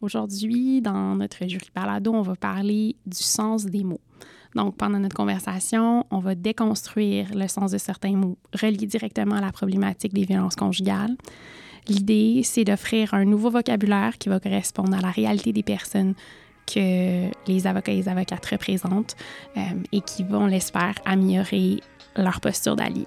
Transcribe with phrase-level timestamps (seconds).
[0.00, 4.00] Aujourd'hui, dans notre jury balado, on va parler du sens des mots.
[4.54, 9.40] Donc, pendant notre conversation, on va déconstruire le sens de certains mots reliés directement à
[9.40, 11.16] la problématique des violences conjugales.
[11.88, 16.14] L'idée, c'est d'offrir un nouveau vocabulaire qui va correspondre à la réalité des personnes
[16.66, 19.16] que les avocats et les avocates représentent
[19.56, 19.60] euh,
[19.90, 21.80] et qui vont, l'espère, améliorer
[22.14, 23.06] leur posture d'allié.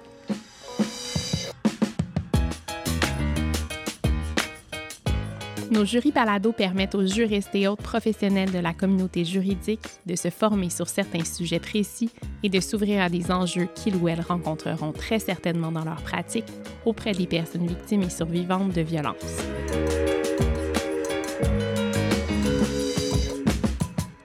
[5.72, 10.28] Nos jurys balado permettent aux juristes et autres professionnels de la communauté juridique de se
[10.28, 12.10] former sur certains sujets précis
[12.42, 16.44] et de s'ouvrir à des enjeux qu'ils ou elles rencontreront très certainement dans leur pratique
[16.84, 19.16] auprès des personnes victimes et survivantes de violences.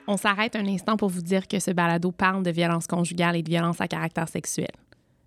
[0.06, 3.42] On s'arrête un instant pour vous dire que ce balado parle de violence conjugale et
[3.42, 4.68] de violence à caractère sexuel.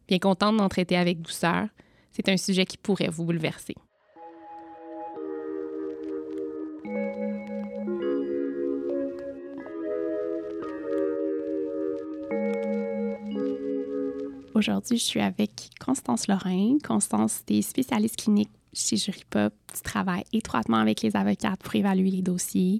[0.07, 1.65] Bien contente d'en traiter avec douceur,
[2.11, 3.73] c'est un sujet qui pourrait vous bouleverser.
[14.61, 16.77] Aujourd'hui, je suis avec Constance Lorrain.
[16.87, 19.51] Constance, tu es spécialiste clinique chez Juripop.
[19.73, 22.79] Tu travailles étroitement avec les avocates pour évaluer les dossiers.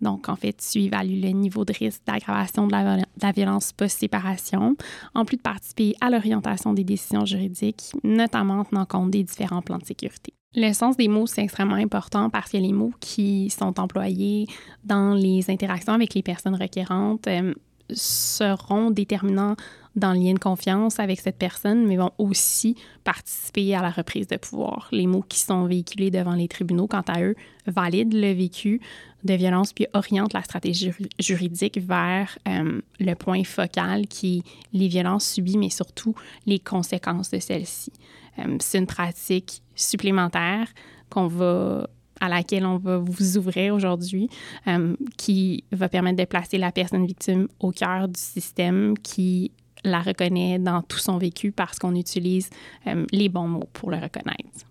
[0.00, 4.74] Donc, en fait, tu évalues le niveau de risque d'aggravation de, de la, violence post-séparation,
[5.14, 9.60] en plus de participer à l'orientation des décisions juridiques, notamment en tenant compte des différents
[9.60, 10.32] plans de sécurité.
[10.54, 14.46] Le sens des mots, c'est extrêmement important parce que les mots qui sont employés
[14.82, 17.52] dans les interactions avec les personnes requérantes euh,
[17.92, 19.56] seront déterminants
[19.96, 24.28] dans le lien de confiance avec cette personne, mais vont aussi participer à la reprise
[24.28, 24.88] de pouvoir.
[24.92, 27.34] Les mots qui sont véhiculés devant les tribunaux, quant à eux,
[27.66, 28.80] valident le vécu
[29.24, 34.42] de violence puis orientent la stratégie juridique vers euh, le point focal qui est
[34.72, 36.14] les violences subies, mais surtout
[36.46, 37.92] les conséquences de celles-ci.
[38.38, 40.68] Euh, c'est une pratique supplémentaire
[41.10, 41.88] qu'on va
[42.20, 44.28] à laquelle on va vous ouvrir aujourd'hui,
[44.66, 49.50] euh, qui va permettre de placer la personne victime au cœur du système qui
[49.84, 52.50] la reconnaît dans tout son vécu parce qu'on utilise
[52.86, 54.66] euh, les bons mots pour le reconnaître.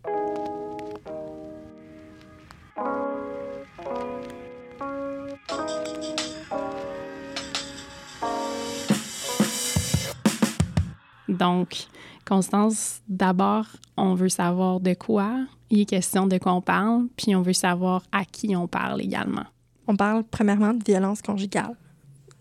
[11.27, 11.87] Donc,
[12.27, 17.35] Constance, d'abord, on veut savoir de quoi il est question, de quoi on parle, puis
[17.35, 19.45] on veut savoir à qui on parle également.
[19.87, 21.75] On parle premièrement de violence conjugale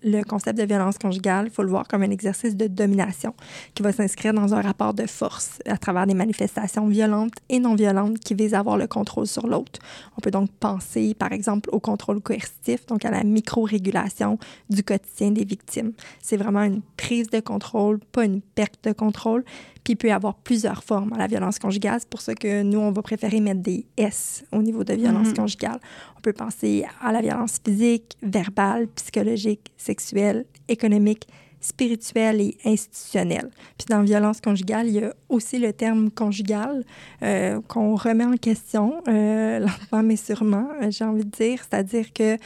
[0.06, 3.34] le concept de violence conjugale, il faut le voir comme un exercice de domination
[3.74, 7.74] qui va s'inscrire dans un rapport de force à travers des manifestations violentes et non
[7.74, 9.80] violentes qui visent à avoir le contrôle sur l'autre.
[10.16, 14.38] On peut donc penser, par exemple, au contrôle coercitif, donc à la micro-régulation
[14.70, 15.92] du quotidien des victimes.
[16.22, 19.44] C'est vraiment une prise de contrôle, pas une perte de contrôle.
[19.82, 22.00] Puis il peut y avoir plusieurs formes à la violence conjugale.
[22.00, 25.28] C'est pour ça que nous, on va préférer mettre des S au niveau de violence
[25.28, 25.36] mm-hmm.
[25.36, 25.80] conjugale.
[26.26, 31.28] Peut penser à la violence physique, verbale, psychologique, sexuelle, économique,
[31.60, 33.48] spirituelle et institutionnelle.
[33.78, 36.84] Puis dans violence conjugale, il y a aussi le terme conjugal
[37.22, 41.60] euh, qu'on remet en question euh, lentement mais sûrement, euh, j'ai envie de dire.
[41.62, 42.38] C'est-à-dire que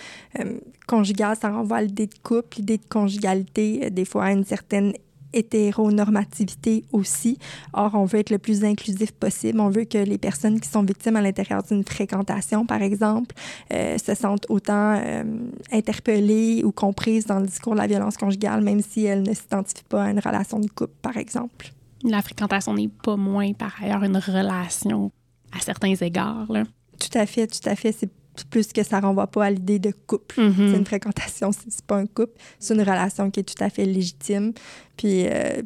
[0.86, 4.92] conjugal, ça renvoie à l'idée de couple, l'idée de conjugalité, des fois à une certaine
[5.32, 7.38] hétéronormativité aussi.
[7.72, 9.60] Or, on veut être le plus inclusif possible.
[9.60, 13.34] On veut que les personnes qui sont victimes à l'intérieur d'une fréquentation, par exemple,
[13.72, 15.24] euh, se sentent autant euh,
[15.72, 19.84] interpellées ou comprises dans le discours de la violence conjugale, même si elles ne s'identifient
[19.88, 21.72] pas à une relation de couple, par exemple.
[22.04, 25.12] La fréquentation n'est pas moins, par ailleurs, une relation
[25.52, 26.50] à certains égards.
[26.50, 26.64] Là.
[26.98, 27.92] Tout à fait, tout à fait.
[27.92, 28.10] C'est
[28.50, 30.40] plus que ça renvoie pas à l'idée de couple.
[30.40, 30.70] Mm-hmm.
[30.70, 33.84] C'est une fréquentation, c'est pas un couple, c'est une relation qui est tout à fait
[33.84, 34.52] légitime.
[34.96, 35.62] Puis, euh,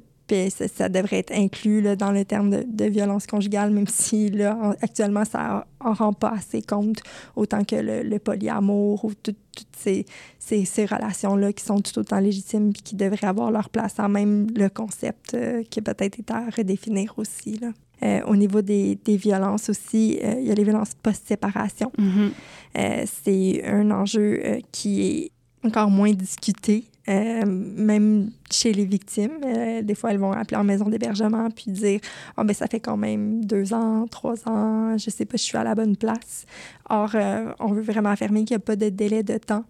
[0.75, 5.25] ça, devrait être inclus là, dans le terme de, violence conjugale, même si là, actuellement,
[5.25, 7.03] ça en rend pas assez compte,
[7.37, 9.37] autant que le, polyamour ou toutes
[9.77, 10.07] ces,
[10.39, 14.09] ces, ces relations-là qui sont tout autant légitimes et qui devraient avoir leur place en
[14.09, 17.59] même le concept euh, qui peut-être est à redéfinir aussi.
[17.59, 17.69] Là.
[18.04, 21.91] Euh, au niveau des, des violences aussi, euh, il y a les violences post-séparation.
[21.98, 22.31] Mm-hmm.
[22.76, 25.30] Euh, c'est un enjeu qui est
[25.66, 29.41] encore moins discuté, même chez les victimes.
[29.83, 32.01] des fois, elles vont appeler en maison d'hébergement puis dire
[32.36, 35.57] oh, ben, ça fait quand même deux ans, trois ans, je sais pas, je suis
[35.57, 36.45] à la bonne place.
[36.91, 37.15] Or,
[37.60, 39.65] on veut vraiment affirmer qu'il n'y a pas de délai de temps.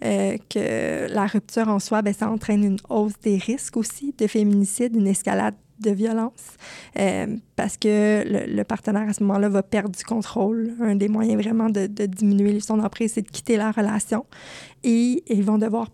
[0.00, 4.96] que la rupture en soi, ben, ça entraîne une hausse des risques aussi de féminicide,
[4.96, 5.54] une escalade
[5.84, 6.56] de violence
[6.98, 10.72] euh, parce que le, partenaire à ce moment-là va perdre du contrôle.
[10.80, 14.24] Un des moyens vraiment de, diminuer son emprise, c'est de quitter la relation
[14.82, 15.90] et ils vont devoir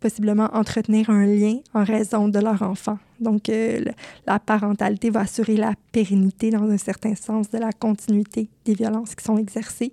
[0.00, 2.98] possiblement entretenir un lien en raison de leur enfant.
[3.20, 3.84] Donc, euh,
[4.26, 9.14] la parentalité va assurer la pérennité dans un certain sens de la continuité des violences
[9.14, 9.92] qui sont exercées.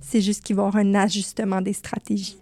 [0.00, 2.38] C'est juste qu'il va y avoir un ajustement des stratégies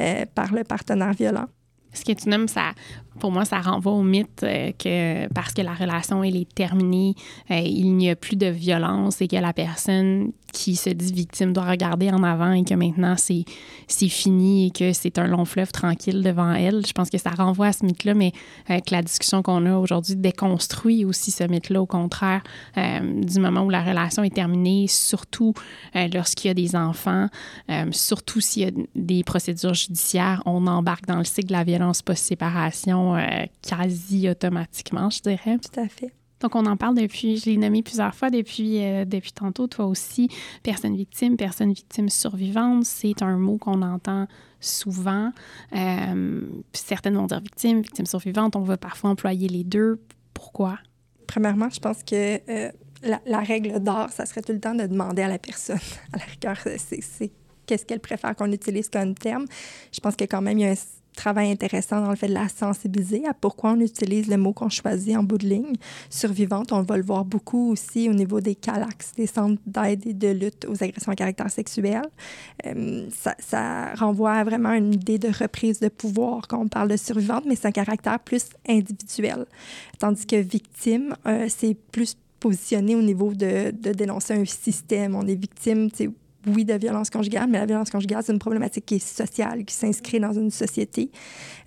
[0.00, 1.48] euh, par le partenaire violent.
[1.92, 2.72] Ce que tu nommes, ça,
[3.20, 7.14] pour moi, ça renvoie au mythe euh, que parce que la relation est terminée,
[7.50, 11.52] euh, il n'y a plus de violence et que la personne qui se dit victime
[11.52, 13.44] doit regarder en avant et que maintenant c'est,
[13.88, 16.86] c'est fini et que c'est un long fleuve tranquille devant elle.
[16.86, 18.32] Je pense que ça renvoie à ce mythe-là, mais
[18.68, 22.42] avec la discussion qu'on a aujourd'hui déconstruit aussi ce mythe-là, au contraire,
[22.76, 25.54] euh, du moment où la relation est terminée, surtout
[25.94, 27.28] lorsqu'il y a des enfants,
[27.90, 32.02] surtout s'il y a des procédures judiciaires, on embarque dans le cycle de la violence
[32.02, 35.58] post-séparation euh, quasi automatiquement, je dirais.
[35.58, 36.12] Tout à fait.
[36.42, 39.86] Donc, on en parle depuis, je l'ai nommé plusieurs fois depuis, euh, depuis tantôt, toi
[39.86, 40.28] aussi,
[40.64, 44.26] personne victime, personne victime survivante, c'est un mot qu'on entend
[44.60, 45.30] souvent.
[45.74, 46.42] Euh,
[46.72, 50.00] certaines vont dire victime, victime survivante, on va parfois employer les deux.
[50.34, 50.78] Pourquoi?
[51.28, 52.40] Premièrement, je pense que
[53.04, 55.78] la, la, règle d'or, ça serait tout le temps de demander à la personne,
[56.12, 57.30] à la rigueur, c'est
[57.66, 59.44] qu'est-ce qu'elle préfère qu'on utilise comme terme.
[59.92, 60.76] Je pense que quand même, il y a un
[61.14, 64.68] travail intéressant dans le fait de la sensibiliser à pourquoi on utilise le mot qu'on
[64.68, 65.74] choisit en bout de ligne.
[66.10, 70.14] Survivante, on va le voir beaucoup aussi au niveau des CALAX, des centres d'aide et
[70.14, 72.02] de lutte aux agressions à caractère sexuel.
[72.66, 76.88] Euh, ça, ça, renvoie à vraiment une idée de reprise de pouvoir quand on parle
[76.88, 79.46] de survivante, mais c'est un caractère plus individuel.
[79.98, 85.14] Tandis que victime, euh, c'est plus positionné au niveau de, de, dénoncer un système.
[85.14, 85.90] On est victime,
[86.46, 89.74] oui, de violence conjugale, mais la violence conjugale, c'est une problématique qui est sociale, qui
[89.74, 91.10] s'inscrit dans une société.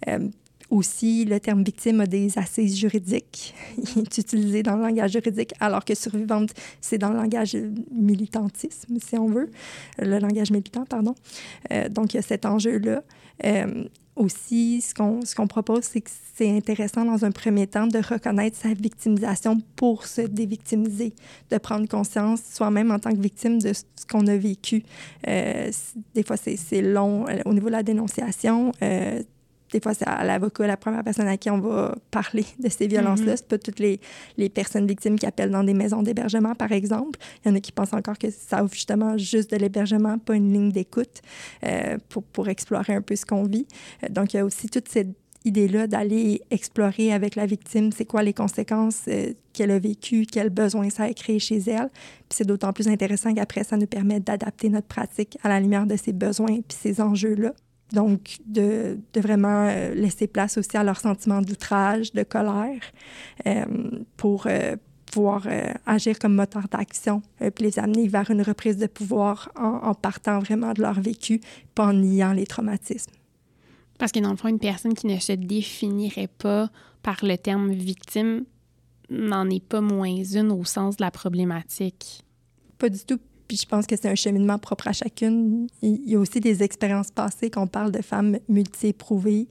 [0.08, 0.28] Euh,
[0.70, 3.54] aussi, le terme victime a des assises juridiques.
[3.96, 6.52] Il est utilisé dans le langage juridique, alors que survivante,
[6.82, 7.56] c'est dans le langage
[7.92, 9.52] militantisme, si on veut,
[10.00, 11.16] le langage militant, pardon.
[11.72, 13.04] Euh, donc, il y a cet enjeu-là.
[13.46, 13.86] Euh,
[14.16, 18.58] aussi, ce qu'on qu'on propose, c'est que c'est intéressant dans un premier temps de reconnaître
[18.58, 21.14] sa victimisation pour se dévictimiser,
[21.52, 24.84] de prendre conscience soi-même en tant que victime de ce qu'on a vécu.
[25.28, 25.72] Euh,
[26.14, 28.72] des fois, c'est long euh, au niveau de la dénonciation.
[28.82, 29.22] Euh,
[29.76, 32.88] des fois, c'est à l'avocat, la première personne à qui on va parler de ces
[32.88, 33.34] violences-là.
[33.34, 33.38] Mm-hmm.
[33.38, 34.00] C'est pas toutes les,
[34.38, 37.20] les, personnes victimes qui appellent dans des maisons d'hébergement, par exemple.
[37.44, 40.36] Il y en a qui pensent encore que ça offre justement juste de l'hébergement, pas
[40.36, 41.22] une ligne d'écoute
[41.66, 43.68] euh, pour, pour, explorer un peu ce qu'on vit.
[44.04, 45.10] Euh, donc, il y a aussi toute cette
[45.44, 50.50] idée-là d'aller explorer avec la victime c'est quoi les conséquences euh, qu'elle a vécues, quels
[50.50, 51.90] besoins ça a créé chez elle.
[52.30, 55.86] Puis c'est d'autant plus intéressant qu'après, ça nous permet d'adapter notre pratique à la lumière
[55.86, 57.52] de ces besoins puis ces enjeux-là.
[57.96, 62.82] Donc, de, de, vraiment euh, laisser place aussi à leurs sentiments d'outrage, de colère,
[63.48, 63.64] euh,
[64.18, 64.76] pour euh,
[65.06, 65.48] pouvoir
[65.86, 70.40] agir comme moteur d'action, puis les amener vers une reprise de pouvoir en, en, partant
[70.40, 71.40] vraiment de leur vécu,
[71.74, 73.14] pas en niant les traumatismes.
[73.98, 76.70] Parce que dans le fond, une personne qui ne se définirait pas
[77.02, 78.44] par le terme victime
[79.10, 82.26] n'en est pas moins une au sens de la problématique.
[82.78, 83.20] Pas du tout.
[83.48, 85.68] Puis je pense que c'est un cheminement propre à chacune.
[85.82, 89.48] Il y a aussi des expériences passées qu'on parle de femmes multi-éprouvées.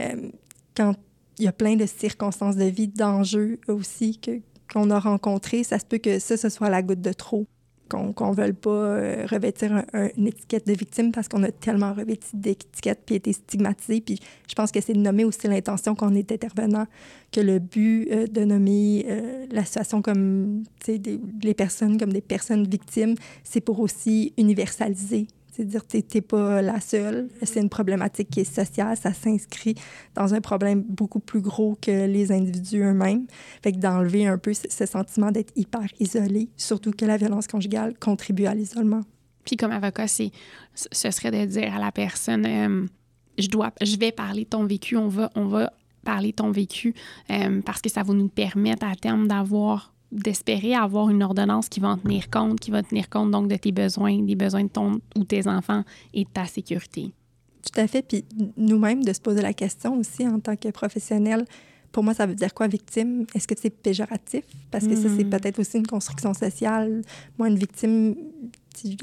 [0.00, 0.30] Euh,
[0.76, 0.94] quand
[1.38, 4.40] il y a plein de circonstances de vie, d'enjeux aussi que,
[4.72, 7.46] qu'on a rencontrés, ça se peut que ça, ce soit la goutte de trop
[7.88, 9.84] qu'on ne veuille pas euh, revêtir
[10.16, 14.00] une étiquette de victime parce qu'on a tellement revêtu d'étiquettes puis été stigmatisé.
[14.00, 14.18] Puis
[14.48, 16.86] je pense que c'est de nommer aussi l'intention qu'on est intervenant,
[17.32, 22.66] que le but euh, de nommer euh, la situation comme, les personnes comme des personnes
[22.66, 27.28] victimes, c'est pour aussi universaliser c'est-à-dire tu n'es pas la seule.
[27.42, 28.96] C'est une problématique qui est sociale.
[28.96, 29.74] Ça s'inscrit
[30.14, 33.26] dans un problème beaucoup plus gros que les individus eux-mêmes.
[33.62, 37.98] Fait que d'enlever un peu ce, sentiment d'être hyper isolé, surtout que la violence conjugale
[37.98, 39.00] contribue à l'isolement.
[39.44, 40.30] Puis comme avocat, c'est,
[40.74, 42.86] ce serait de dire à la personne, euh,
[43.38, 45.72] je, dois, je vais parler de ton vécu, on va, on va
[46.04, 46.94] parler de ton vécu
[47.30, 51.80] euh, parce que ça va nous permettre à terme d'avoir d'espérer avoir une ordonnance qui
[51.80, 54.68] va en tenir compte, qui va tenir compte donc de tes besoins, des besoins de
[54.68, 55.82] ton ou tes enfants
[56.14, 57.12] et de ta sécurité.
[57.62, 58.02] Tout à fait.
[58.02, 58.24] Puis
[58.56, 61.44] nous-mêmes, de se poser la question aussi en tant que professionnel,
[61.96, 63.24] pour moi, ça veut dire quoi, victime?
[63.34, 64.44] Est-ce que c'est péjoratif?
[64.70, 65.30] Parce que ça, c'est mm.
[65.30, 67.00] peut-être aussi une construction sociale.
[67.38, 68.14] Moi, une victime,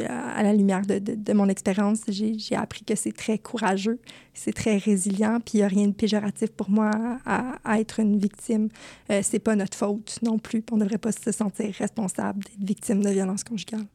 [0.07, 3.99] à la lumière de, de, mon expérience, j'ai appris que c'est très courageux,
[4.33, 6.91] c'est très résilient, puis il n'y a rien de péjoratif pour moi
[7.25, 8.69] à, être une victime.
[9.09, 12.67] Euh, c'est pas notre faute non plus, on ne devrait pas se sentir responsable d'être
[12.67, 13.85] victime de violence conjugale.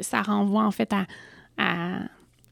[0.00, 1.06] Ça renvoie en fait à,
[1.58, 2.00] à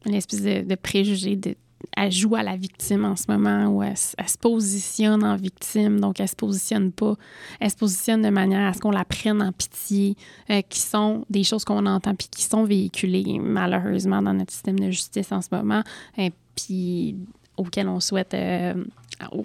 [0.07, 1.57] une espèce de, de préjugé de
[1.97, 6.21] elle joue à la victime en ce moment ou elle, se positionne en victime, donc
[6.21, 7.15] elle se positionne pas.
[7.61, 10.17] Elle se positionne de manière à ce qu'on la prenne en pitié,
[10.51, 14.79] euh, qui sont des choses qu'on entend puis qui sont véhiculées malheureusement dans notre système
[14.79, 15.83] de justice en ce moment,
[16.19, 17.17] euh, puis
[17.57, 18.75] auquel on souhaite euh,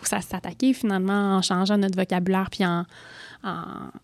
[0.03, 2.85] s'attaquer finalement en changeant notre vocabulaire puis en,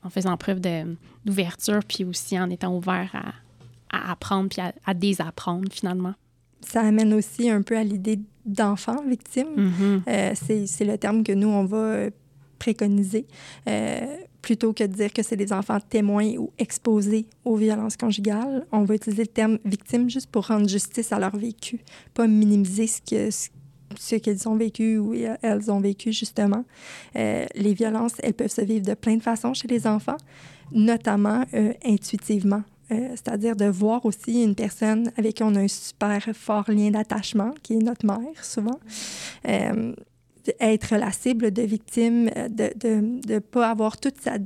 [0.10, 3.12] faisant preuve d'ouverture puis aussi en étant ouvert
[3.90, 6.14] à, apprendre puis à, désapprendre finalement.
[6.62, 9.48] Ça amène aussi un peu à l'idée d'enfant victime.
[9.58, 10.02] Mm-hmm.
[10.08, 12.10] Euh, c'est le terme que nous, on va
[12.60, 13.28] préconiser.
[13.68, 18.66] Euh, plutôt que de dire que c'est des enfants témoins ou exposés aux violences conjugales,
[18.72, 21.80] on va utiliser le terme victime juste pour rendre justice à leur vécu,
[22.14, 23.30] pas minimiser ce que,
[23.98, 26.64] ce qu'elles ont vécu ou elles ont vécu, justement.
[27.16, 30.18] Euh, les violences, elles peuvent se vivre de plein de façons chez les enfants,
[30.72, 32.64] notamment euh, intuitivement.
[32.92, 36.92] Euh, c'est-à-dire de voir aussi une personne avec qui on a un super fort lien
[36.92, 38.80] d'attachement, qui est notre mère souvent,
[40.60, 44.38] être la cible de victimes, euh, de ne de, de pas avoir toute sa,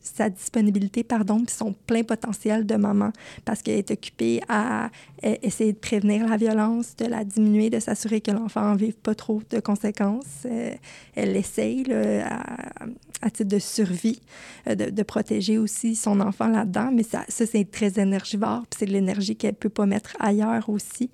[0.00, 3.12] sa disponibilité, pardon, puis son plein potentiel de maman,
[3.44, 4.90] parce qu'elle est occupée à
[5.22, 9.14] essayer de prévenir la violence, de la diminuer, de s'assurer que l'enfant ne vive pas
[9.14, 10.46] trop de conséquences.
[10.46, 10.72] Euh,
[11.14, 14.20] elle essaye, à, titre de survie,
[14.66, 18.78] euh, de, de, protéger aussi son enfant là-dedans, mais ça, ça c'est très énergivore, puis
[18.80, 21.10] c'est de l'énergie qu'elle peut pas mettre ailleurs aussi.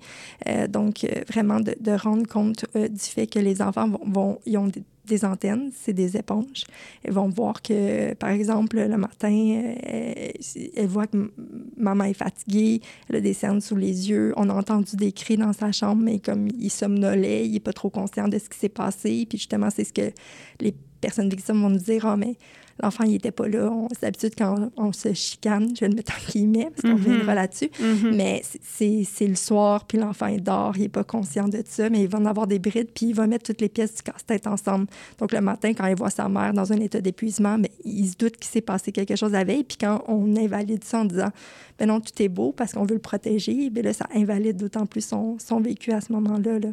[0.69, 4.67] donc, vraiment, de, de, rendre compte du fait que les enfants vont ils ont
[5.05, 6.65] des, antennes, c'est des éponges.
[7.03, 10.33] Elles vont voir que, par exemple, le matin, elles,
[10.75, 11.31] elle voient que
[11.77, 14.33] maman est fatiguée, elle a des cernes sous les yeux.
[14.37, 17.73] On a entendu des cris dans sa chambre, mais comme il somnolait, il n'est pas
[17.73, 19.25] trop conscient de ce qui s'est passé.
[19.27, 20.11] Puis justement, c'est ce que
[20.59, 22.35] les personnes victimes vont nous dire, ah, mais
[22.81, 23.71] l'enfant, il n'était pas là.
[23.91, 27.05] C'est d'habitude, quand on, se chicane, je vais le mettre en guillemets, parce qu'on mm-hmm.
[27.05, 28.15] reviendra là-dessus, mm-hmm.
[28.15, 32.03] mais c'est le soir, puis l'enfant, il dort, il n'est pas conscient de ça, mais
[32.03, 34.47] il va en avoir des brides, puis il va mettre toutes les pièces du casse-tête
[34.47, 34.87] ensemble.
[35.17, 38.15] Donc, le matin, quand il voit sa mère dans un état d'épuisement, mais il se
[38.17, 41.29] doute qu'il s'est passé quelque chose la veille, puis quand on invalide ça en disant,
[41.77, 44.85] ben non, tout est beau parce qu'on veut le protéger, bien là, ça invalide d'autant
[44.85, 46.59] plus son, son vécu à ce moment-là.
[46.59, 46.69] Là.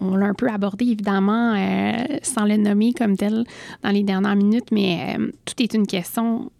[0.00, 3.44] On, l'a un peu abordé, évidemment, euh, sans le nommer comme tel
[3.82, 6.50] dans les dernières minutes, mais euh, tout est une question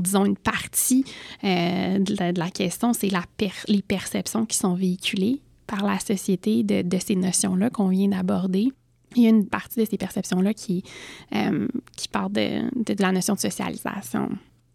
[0.00, 1.04] disons une partie
[1.44, 3.10] euh, de, la, question, c'est
[3.68, 8.72] les perceptions qui sont véhiculées par la société de, ces notions-là qu'on vient d'aborder.
[9.14, 10.82] Il y a une partie de ces perceptions-là qui,
[11.98, 14.30] qui part de, de, la notion de socialisation.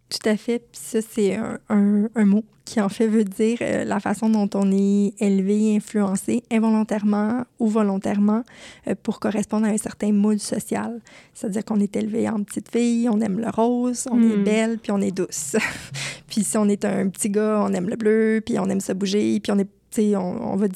[0.09, 0.59] Tout à fait.
[0.59, 4.49] Puis ça, c'est un, un, mot qui en fait veut dire euh, la façon dont
[4.53, 8.43] on est élevé, influencé involontairement ou volontairement
[8.87, 11.01] euh, pour correspondre à un certain moule social.
[11.33, 14.43] C'est-à-dire qu'on est élevé en petite fille, on aime le rose, on est hmm.
[14.43, 15.57] belle, puis on est douce.
[16.27, 18.93] puis si on est un petit gars, on aime le bleu, puis on aime se
[18.93, 20.67] bouger, puis on est, tu sais, on, on va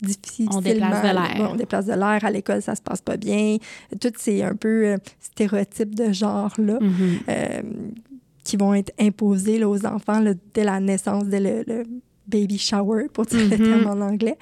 [0.00, 0.58] difficilement.
[0.58, 1.50] On déplace de l'air.
[1.50, 2.24] On déplace de l'air.
[2.24, 3.56] À l'école, ça se passe pas bien.
[4.00, 6.78] Tout ces un peu euh, stéréotypes de genre-là.
[6.78, 7.90] Mm-hmm
[8.44, 10.22] qui vont être imposés aux enfants
[10.54, 11.84] dès la naissance, dès le,
[12.26, 13.88] baby shower, pour dire le terme mm-hmm.
[13.88, 14.38] en anglais.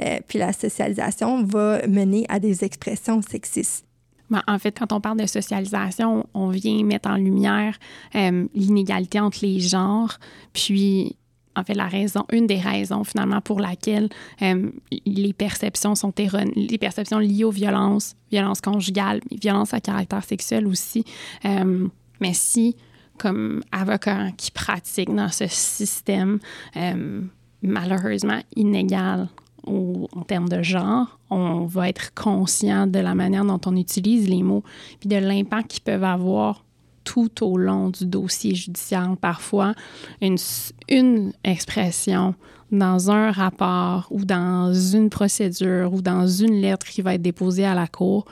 [0.00, 3.84] Euh, puis la socialisation va mener à des expressions sexistes.
[4.30, 7.78] Ben, en fait, quand on parle de socialisation, on vient mettre en lumière
[8.14, 10.18] euh, l'inégalité entre les genres,
[10.52, 11.16] puis
[11.54, 14.08] en fait, la raison, une des raisons finalement pour laquelle
[14.40, 14.70] euh,
[15.04, 20.66] les perceptions sont erronées, les perceptions liées aux violences, violences conjugales, violences à caractère sexuel
[20.66, 21.04] aussi.
[21.44, 22.76] mais si
[23.18, 26.38] comme avocat qui pratique dans ce système
[26.76, 27.22] euh,
[27.62, 29.28] malheureusement inégal
[29.64, 34.42] en termes de genre, on va être conscient de la manière dont on utilise les
[34.42, 34.64] mots,
[34.98, 36.64] puis de l'impact qu'ils peuvent avoir
[37.04, 39.14] tout au long du dossier judiciaire.
[39.20, 39.74] Parfois,
[40.20, 42.34] une expression
[42.70, 47.66] dans un rapport ou dans une procédure ou dans une lettre qui va être déposée
[47.66, 48.24] à la cour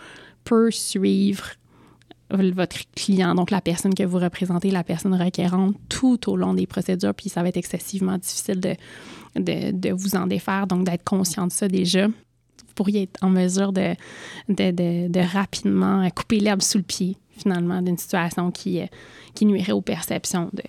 [0.45, 1.51] peut suivre
[2.31, 6.67] votre client, donc la personne que vous représentez, la personne requérante, tout au long des
[6.67, 8.77] procédures, puis ça va être excessivement difficile de,
[9.37, 12.07] de, vous en défaire, donc d'être conscient de ça déjà.
[12.07, 13.95] Vous pourriez être en mesure de,
[14.49, 18.81] de, de rapidement couper l'herbe sous le pied, finalement, d'une situation qui,
[19.35, 20.63] qui nuirait aux perceptions de,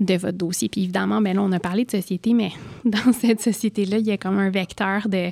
[0.00, 0.68] de votre dossier.
[0.68, 2.52] Puis évidemment, bien là, on a parlé de société, mais
[2.84, 5.30] dans cette société-là, il y a comme un vecteur de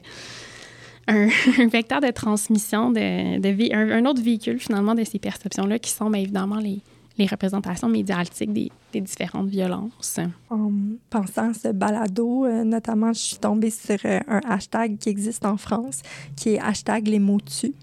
[1.08, 1.28] un,
[1.68, 6.22] vecteur de transmission, de, de un, autre véhicule finalement de ces perceptions-là qui sont bien
[6.22, 6.78] évidemment les,
[7.18, 10.18] les représentations médiatiques des, des, différentes violences.
[10.50, 10.70] En
[11.10, 15.44] pensant à ce balado, euh, notamment, je suis tombée sur euh, un hashtag qui existe
[15.44, 16.02] en France,
[16.36, 17.74] qui est hashtag les mots tues,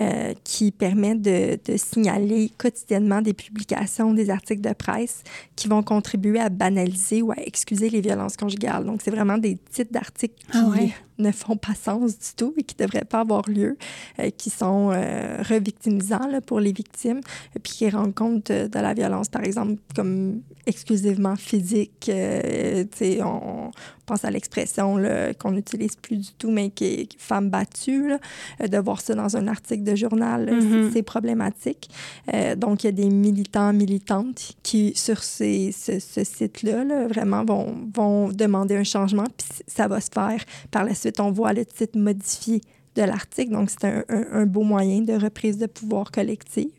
[0.00, 5.22] euh, qui permet de, de, signaler quotidiennement des publications, des articles de presse
[5.56, 8.84] qui vont contribuer à banaliser ou à excuser les violences conjugales.
[8.84, 12.62] Donc, c'est vraiment des titres d'articles ah qui ne font pas sens du tout et
[12.62, 13.76] qui ne devraient pas avoir lieu,
[14.18, 17.20] euh, qui sont euh, revictimisants pour les victimes,
[17.62, 22.08] puis qui rendent compte de, la violence, par exemple, comme exclusivement physique.
[22.08, 22.84] Euh,
[23.20, 23.70] on,
[24.06, 24.98] pense à l'expression
[25.38, 28.08] qu'on n'utilise plus du tout, mais qui est femme battue.
[28.08, 28.18] Là,
[28.60, 30.92] euh, de voir ça dans un article de journal, mm-hmm.
[30.92, 31.88] c'est problématique.
[32.32, 37.44] Euh, donc, il y a des militants, militantes qui, sur ces, ce, ce site-là, vraiment
[37.44, 40.42] vont, vont demander un changement, puis ça va se faire.
[40.70, 42.60] Par la suite, on voit le titre modifié
[42.94, 43.52] de l'article.
[43.52, 46.70] Donc, c'est un, un, beau moyen de reprise de pouvoir collective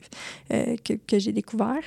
[0.51, 1.81] euh, que, que j'ai découvert.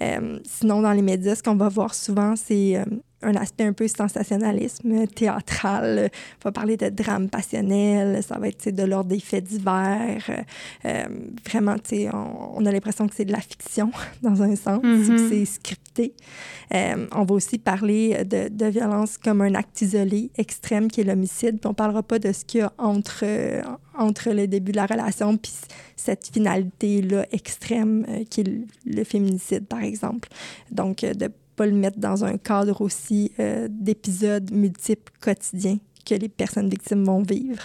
[0.00, 2.84] Euh, sinon, dans les médias, ce qu'on va voir souvent, c'est euh,
[3.22, 6.10] un aspect un peu sensationnalisme théâtral.
[6.38, 10.44] On va parler de drame passionnel, ça va être de l'ordre des faits divers.
[10.84, 11.04] Euh,
[11.44, 11.76] vraiment,
[12.12, 13.90] on, on a l'impression que c'est de la fiction
[14.22, 15.28] dans un sens, mm-hmm.
[15.28, 16.14] c'est scripté.
[16.74, 21.04] Euh, on va aussi parler de, de, violence comme un acte isolé, extrême, qui est
[21.04, 21.58] l'homicide.
[21.64, 23.62] on ne parlera pas de ce qu'il y a entre, euh,
[23.96, 25.52] entre le début de la relation puis
[25.96, 28.50] cette finalité-là extrême qui est
[28.84, 30.28] le, féminicide, par exemple.
[30.70, 36.28] Donc, de pas le mettre dans un cadre aussi euh, d'épisodes multiples quotidiens que les
[36.28, 37.64] personnes victimes vont vivre.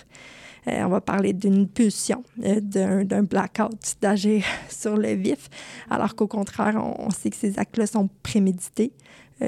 [0.67, 5.47] Euh, on va parler d'une pulsion, euh, d'un blackout, d'agir sur le vif,
[5.91, 8.91] alors qu'au contraire, on, sait que ces actes-là sont prémédités,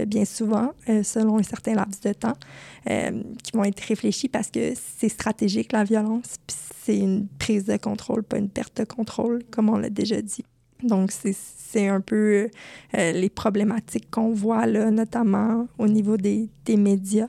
[0.08, 0.74] bien souvent,
[1.04, 2.38] selon un certain laps de temps,
[2.86, 7.78] qui vont être réfléchis parce que c'est stratégique, la violence, puis c'est une prise de
[7.78, 10.44] contrôle, pas une perte de contrôle, comme on l'a déjà dit.
[10.86, 12.50] Donc, c'est un peu
[12.96, 17.28] euh, les problématiques qu'on voit là, notamment au niveau des, médias.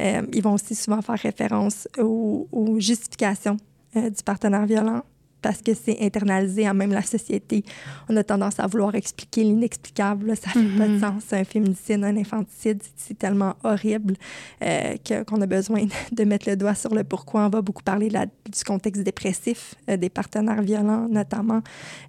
[0.00, 3.56] Euh, ils vont aussi souvent faire référence aux, aux justifications
[3.96, 5.02] euh, du partenaire violent
[5.42, 7.64] parce que c'est internalisé en même la société.
[8.08, 10.36] On a tendance à vouloir expliquer l'inexplicable.
[10.36, 11.00] Ça fait pas de mm-hmm.
[11.00, 11.32] sens.
[11.32, 14.14] Un féminicide, un infanticide, c'est tellement horrible
[14.62, 17.46] euh, qu'on a besoin de mettre le doigt sur le pourquoi.
[17.46, 21.62] On va beaucoup parler du contexte dépressif euh, des partenaires violents, notamment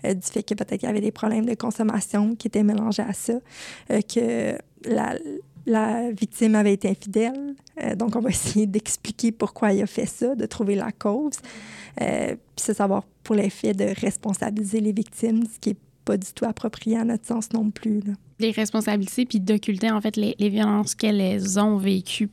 [0.06, 3.04] euh, du fait que peut-être il y avait des problèmes de consommation qui étaient mélangés
[3.04, 3.34] à ça,
[3.90, 5.16] que la,
[5.66, 7.56] la victime avait été infidèle.
[7.96, 11.40] donc, on va essayer d'expliquer pourquoi il a fait ça, de trouver la cause.
[12.02, 16.32] Euh, puis c'est savoir pour l'effet de responsabiliser les victimes, ce qui n'est pas du
[16.34, 18.02] tout approprié à notre sens non plus.
[18.40, 22.30] Les responsabiliser puis d'occulter en fait les, violences qu'elles ont vécues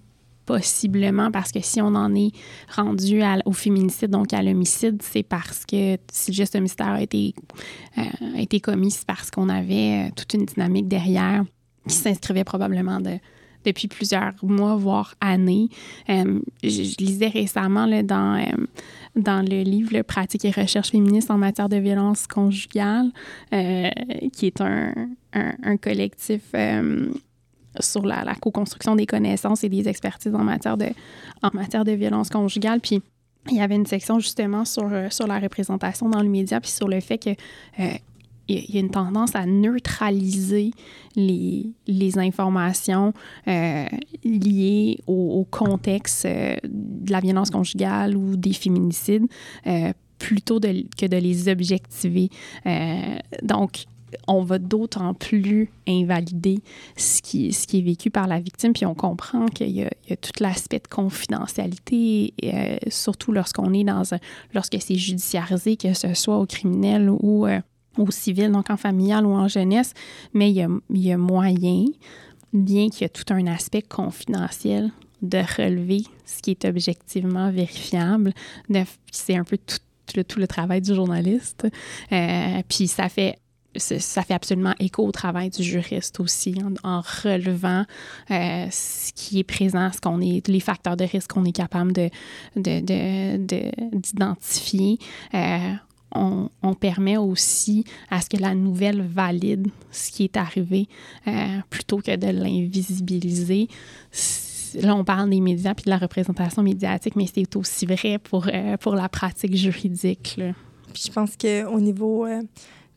[0.46, 2.30] possiblement parce que si on en est
[2.72, 7.34] rendu au féminicide, donc à l'homicide, c'est parce que si le geste homicidaire a été,
[7.98, 8.02] euh,
[8.36, 11.44] a été commis, c'est parce qu'on avait euh, toute une dynamique derrière
[11.88, 13.18] qui s'inscrivait probablement de,
[13.66, 15.68] depuis plusieurs mois, voire années.
[16.08, 18.66] Euh, je, lisais récemment dans, euh,
[19.16, 23.10] dans le livre Pratique et recherche féministe en matière de violence conjugale,
[23.52, 23.90] euh,
[24.32, 24.92] qui est un,
[25.32, 26.42] un, collectif
[27.80, 30.88] sur la, la co-construction des connaissances et des expertises en matière de,
[31.42, 32.80] en matière de violence conjugale.
[32.80, 33.02] Puis
[33.50, 36.88] il y avait une section justement sur, sur la représentation dans le média, puis sur
[36.88, 37.30] le fait que
[38.48, 40.70] il y a une tendance à neutraliser
[41.16, 43.12] les, les informations
[43.48, 43.86] euh,
[44.24, 49.26] liées au, contexte euh, de la violence conjugale ou des féminicides
[49.66, 52.30] euh, plutôt que de les objectiver.
[53.42, 53.84] donc,
[54.28, 56.60] on va d'autant plus invalider
[56.96, 60.16] ce qui, ce qui est vécu par la victime, puis on comprend qu'il y, a
[60.16, 62.32] tout l'aspect de confidentialité,
[62.88, 64.18] surtout lorsqu'on est dans un,
[64.54, 67.46] lorsque c'est judiciarisé, que ce soit au criminel ou
[67.98, 69.92] au civil, donc en familial ou en jeunesse,
[70.34, 71.84] mais il y a, a moyen,
[72.52, 74.90] bien qu'il y ait tout un aspect confidentiel,
[75.22, 78.32] de relever ce qui est objectivement vérifiable.
[79.10, 79.78] C'est un peu tout,
[80.14, 81.66] le, tout le travail du journaliste.
[82.12, 83.38] Euh, puis ça fait
[83.78, 87.84] ça fait absolument écho au travail du juriste aussi, en, relevant
[88.30, 91.92] euh, ce qui est présent, ce qu'on est, les facteurs de risque qu'on est capable
[91.92, 92.08] de,
[93.94, 94.98] d'identifier.
[95.32, 95.74] De, euh,
[96.16, 100.88] on, permet aussi à ce que la nouvelle valide ce qui est arrivé
[101.26, 103.68] euh, plutôt que de l'invisibiliser.
[104.74, 108.46] Là, on parle des médias puis de la représentation médiatique, mais c'est aussi vrai pour,
[108.52, 110.38] euh, pour la pratique juridique.
[110.92, 112.26] Puis je pense qu'au niveau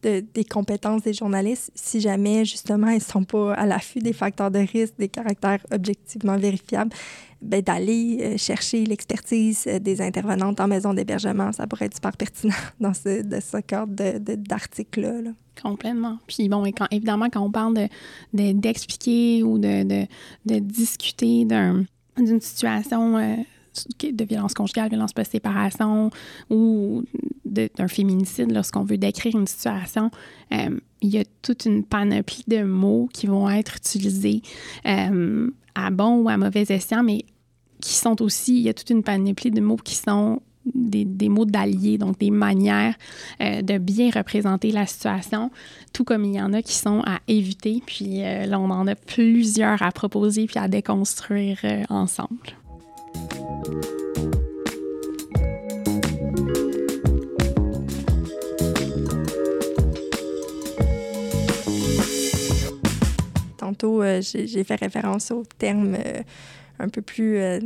[0.02, 4.52] des compétences des journalistes, si jamais justement ils ne sont pas à l'affût des facteurs
[4.52, 6.92] de risque, des caractères objectivement vérifiables,
[7.42, 11.54] ben, d'aller euh, chercher l'expertise euh, des intervenantes en maison d'hébergement.
[11.54, 15.22] Ça pourrait être super pertinent dans ce, de ce cadre d'article-là.
[15.22, 15.32] Là.
[15.62, 16.18] Complètement.
[16.28, 17.88] Puis bon, évidemment, quand on parle
[18.34, 20.06] d'expliquer de, ou de, de,
[20.46, 23.36] de discuter d'une situation euh,
[24.02, 26.10] de violence conjugale, violence post-séparation
[26.50, 27.04] ou
[27.46, 30.12] d'un féminicide, lorsqu'on veut décrire une situation,
[30.52, 34.42] il y a toute une panoplie de mots qui vont être utilisés
[34.84, 37.26] à bon ou à mauvais escient, mais
[37.82, 40.42] qui sont aussi, il y a toute une panoplie de mots qui sont
[40.74, 42.96] des, mots d'alliés, donc des manières
[43.42, 45.52] euh, de bien représenter la situation,
[45.94, 47.82] tout comme il y en a qui sont à éviter.
[47.86, 52.56] Puis euh, là, on en a plusieurs à proposer puis à déconstruire euh, ensemble.
[63.58, 65.96] Tantôt, j'ai fait référence au terme
[66.80, 67.60] un peu plus, euh,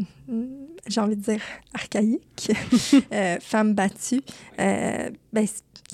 [0.88, 1.42] j'ai envie de dire,
[1.74, 2.52] archaïque,
[3.14, 4.22] euh, femme battue.
[4.60, 5.48] Euh, ben,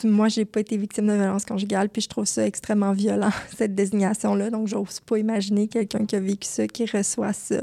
[0.04, 3.76] moi, j'ai pas été victime de violence conjugale, puis je trouve ça extrêmement violent, cette
[3.76, 4.50] désignation-là.
[4.50, 7.62] Donc, j'ose pas imaginer quelqu'un qui a vécu ça, qui reçoit ça.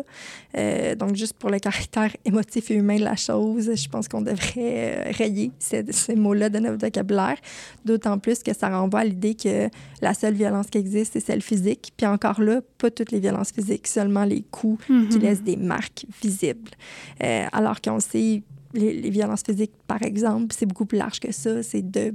[0.57, 4.22] Euh, donc, juste pour le caractère émotif et humain de la chose, je pense qu'on
[4.22, 7.37] devrait euh, rayer ces, ces mots-là de notre vocabulaire.
[7.85, 9.68] D'autant plus que ça renvoie à l'idée que
[10.01, 11.92] la seule violence qui existe, c'est celle physique.
[11.96, 15.18] Puis encore là, pas toutes les violences physiques, seulement les coups qui mm-hmm.
[15.20, 16.70] laissent des marques visibles.
[17.22, 18.42] Euh, alors qu'on sait
[18.76, 21.62] les, violences physiques, par exemple, c'est beaucoup plus large que ça.
[21.62, 22.14] C'est de,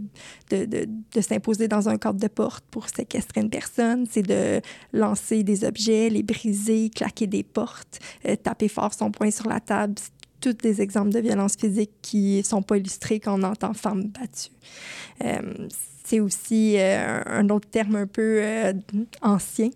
[0.50, 4.62] de, de, s'imposer dans un cadre de porte pour séquestrer une personne, c'est de
[4.94, 9.60] lancer des objets, les briser, claquer des portes, euh, taper fort son poing sur la
[9.60, 9.96] table.
[10.40, 14.50] Tous des exemples de violences physiques qui sont pas illustrés quand on entend femme battue.
[15.24, 15.68] Euh,
[16.04, 18.42] c'est aussi euh, un autre terme un peu
[19.22, 19.70] ancien,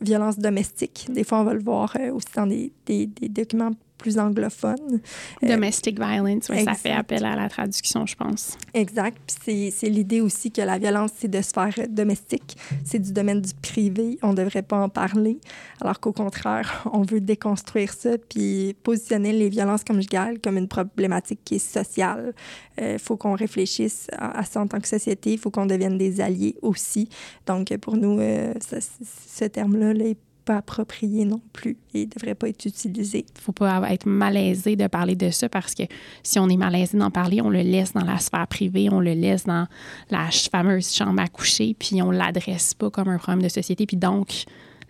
[0.00, 1.08] violence domestique.
[1.10, 5.00] Des fois, on va le voir aussi dans des, des documents plus anglophone.
[5.42, 8.56] Euh, Domestic violence, ça fait appel à la traduction, je pense.
[8.72, 9.18] Exact.
[9.44, 13.52] Puis c'est l'idée aussi que la violence, c'est de sphère domestique, c'est du domaine du
[13.54, 15.38] privé, on ne devrait pas en parler,
[15.80, 21.40] alors qu'au contraire, on veut déconstruire ça, puis positionner les violences conjugales comme une problématique
[21.44, 22.32] qui est sociale.
[22.78, 25.98] Il euh, faut qu'on réfléchisse à, ça en tant que société, il faut qu'on devienne
[25.98, 27.08] des alliés aussi.
[27.46, 30.18] Donc, pour nous, euh, ce terme-là là, est
[30.56, 33.26] approprié non plus et ne devrait pas être utilisé.
[33.28, 35.82] Il ne faut pas être malaisé de parler de ça parce que
[36.22, 39.12] si on est malaisé d'en parler, on le laisse dans la sphère privée, on le
[39.12, 39.66] laisse dans
[40.10, 43.86] la fameuse chambre à coucher, puis on ne l'adresse pas comme un problème de société.
[43.86, 44.44] Puis donc,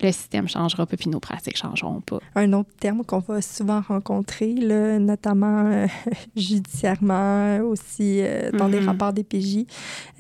[0.07, 2.19] le système changera pas, puis nos pratiques changeront pas.
[2.35, 5.87] Un autre terme qu'on va souvent rencontrer, là, notamment euh,
[6.37, 8.87] judiciairement, aussi euh, dans des mm-hmm.
[8.87, 9.67] rapports des PJ,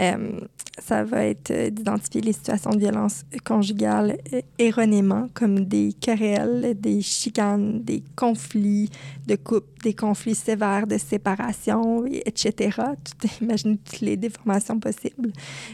[0.01, 0.41] euh,
[0.79, 4.19] ça va être d'identifier les situations de violence conjugale
[4.59, 8.89] erronément comme des querelles, des chicanes, des conflits
[9.27, 12.81] de couple, des conflits sévères de séparation, etc.
[13.05, 15.33] Tout, imaginez toutes les déformations possibles.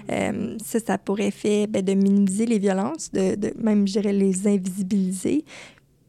[0.08, 5.44] ça, ça pourrait faire ben, de minimiser les violences, de, de même dirais, les invisibiliser.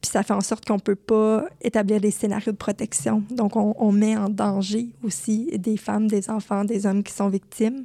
[0.00, 3.24] Puis ça fait en sorte qu'on ne peut pas établir des scénarios de protection.
[3.30, 7.84] Donc, on, met en danger aussi des femmes, des enfants, des hommes qui sont victimes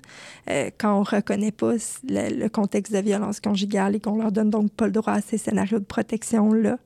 [0.50, 1.74] euh, quand on ne reconnaît pas
[2.08, 5.38] le, contexte de violence conjugale et qu'on leur donne donc pas le droit à ces
[5.38, 6.78] scénarios de protection-là.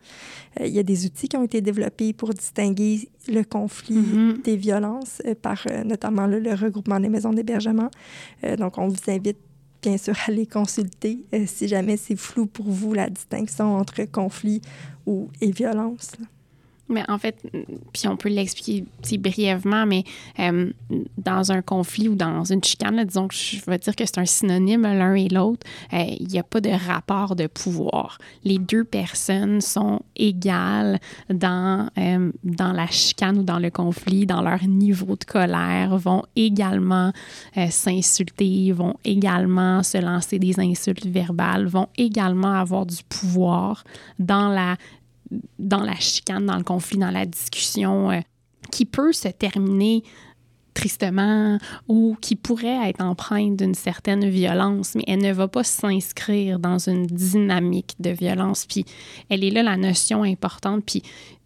[0.62, 4.42] Euh, il y a des outils qui ont été développés pour distinguer le conflit mm-hmm.
[4.44, 7.90] des violences euh, par notamment le regroupement des maisons d'hébergement.
[8.58, 9.38] donc, on vous invite
[9.86, 14.62] bien sûr, aller consulter euh, si jamais c'est flou pour vous la distinction entre conflit
[15.06, 16.12] ou, et violence.
[16.88, 17.42] Mais en fait,
[17.94, 18.86] puis on peut l'expliquer
[19.18, 20.04] brièvement, mais
[20.40, 20.72] euh,
[21.18, 24.26] dans un conflit ou dans une chicane, disons que je vais dire que c'est un
[24.26, 28.20] synonyme l'un et l'autre, euh, il n'y a pas de rapport de pouvoir.
[28.44, 34.42] Les deux personnes sont égales dans, euh, dans la chicane ou dans le conflit, dans
[34.42, 37.12] leur niveau de colère, vont également
[37.70, 43.84] s'insulter, vont également se lancer des insultes verbales, vont également avoir du pouvoir
[44.20, 44.76] dans la
[45.60, 48.20] dans la chicane, dans le conflit, dans la discussion, euh,
[48.72, 50.04] qui peut se terminer
[50.74, 51.58] tristement
[51.88, 56.78] ou qui pourrait être empreinte d'une certaine violence, mais elle ne va pas s'inscrire dans
[56.78, 58.66] une dynamique de violence.
[58.66, 58.86] Puis
[59.30, 61.02] elle est là la notion importante, puis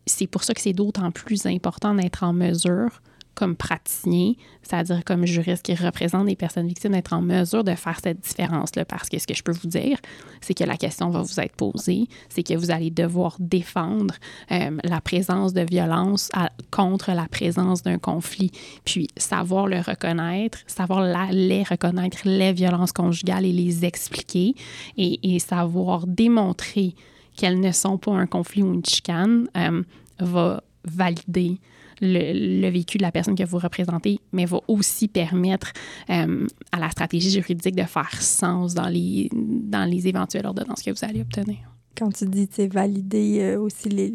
[0.05, 3.01] c'est pour ça que c'est d'autant plus important d'être en mesure
[3.39, 7.97] comme praticien, c'est-à-dire comme juriste qui représente des personnes victimes, d'être en mesure de faire
[8.03, 8.83] cette différence-là.
[8.83, 9.97] Parce que ce que je peux vous dire,
[10.41, 14.13] c'est que la question va vous être posée, c'est que vous allez devoir défendre
[14.51, 16.29] euh, la présence de violence
[16.69, 18.51] contre la présence d'un conflit.
[18.83, 24.53] Puis savoir le reconnaître, savoir les reconnaître, les violences conjugales et les expliquer
[24.97, 26.93] et, et savoir démontrer
[27.37, 29.81] qu'elles ne sont pas un conflit ou une chicane euh,
[30.19, 31.57] va valider
[32.01, 35.71] le, vécu de la personne que vous représentez, mais va aussi permettre
[36.09, 40.91] euh, à la stratégie juridique de faire sens dans les, dans les éventuelles ordonnances que
[40.91, 41.57] vous allez obtenir.
[41.97, 44.13] quand tu dis valider euh, aussi les,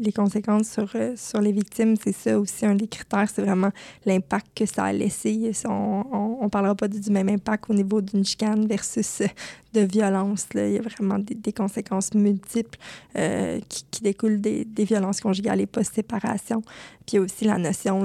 [0.00, 3.70] les conséquences sur, euh, sur les victimes, c'est ça aussi un des critères, c'est vraiment
[4.06, 5.52] l'impact que ça a laissé.
[5.66, 9.26] On ne parlera pas du même impact au niveau d'une chicane versus euh,
[9.72, 10.46] de violence.
[10.54, 10.68] Là.
[10.68, 12.78] Il y a vraiment des, conséquences multiples
[13.14, 16.62] qui, qui, découlent des, des, violences conjugales et post-séparation.
[17.06, 18.04] Puis il y a aussi la notion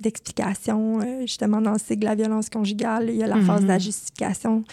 [0.00, 3.10] d'explication, justement, dans le cycle de la violence conjugale.
[3.10, 3.82] Il y a la phase de la mm-hmm.
[3.82, 4.64] justification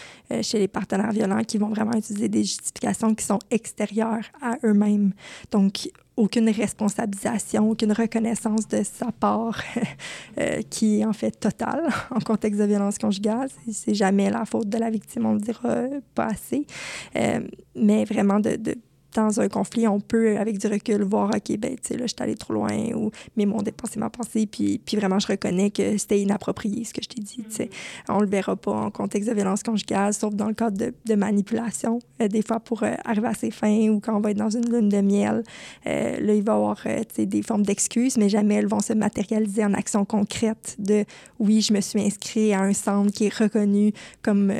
[0.41, 5.13] chez les partenaires violents qui vont vraiment utiliser des justifications qui sont extérieures à eux-mêmes.
[5.51, 5.89] Donc,
[6.19, 9.61] aucune responsabilisation, aucune reconnaissance de sa part
[10.37, 13.49] euh, qui est en fait totale en contexte de violence conjugale.
[13.71, 15.75] C'est jamais la faute de la victime, on le dira
[16.13, 16.65] pas assez.
[17.15, 17.39] Euh,
[17.75, 18.75] mais vraiment de
[19.15, 22.07] dans un conflit, on peut, avec du recul, voir, OK, ben, tu sais, là, je
[22.07, 24.45] suis allée trop loin ou mes mots ont dépassé ma pensée.
[24.45, 27.43] Puis, puis vraiment, je reconnais que c'était inapproprié, ce que je t'ai dit.
[27.49, 27.65] Tu sais.
[27.65, 28.13] Mm-hmm.
[28.13, 31.15] On le verra pas en contexte de violence conjugale, sauf dans le cadre de, de
[31.15, 34.37] manipulation, euh, des fois pour euh, arriver à ses fins ou quand on va être
[34.37, 35.43] dans une lune de miel.
[35.87, 38.81] Euh, là, il va y avoir, tu sais, des formes d'excuses, mais jamais elles vont
[38.81, 41.05] se matérialiser en action concrète de,
[41.39, 44.51] oui, je me suis inscrit à un centre qui est reconnu comme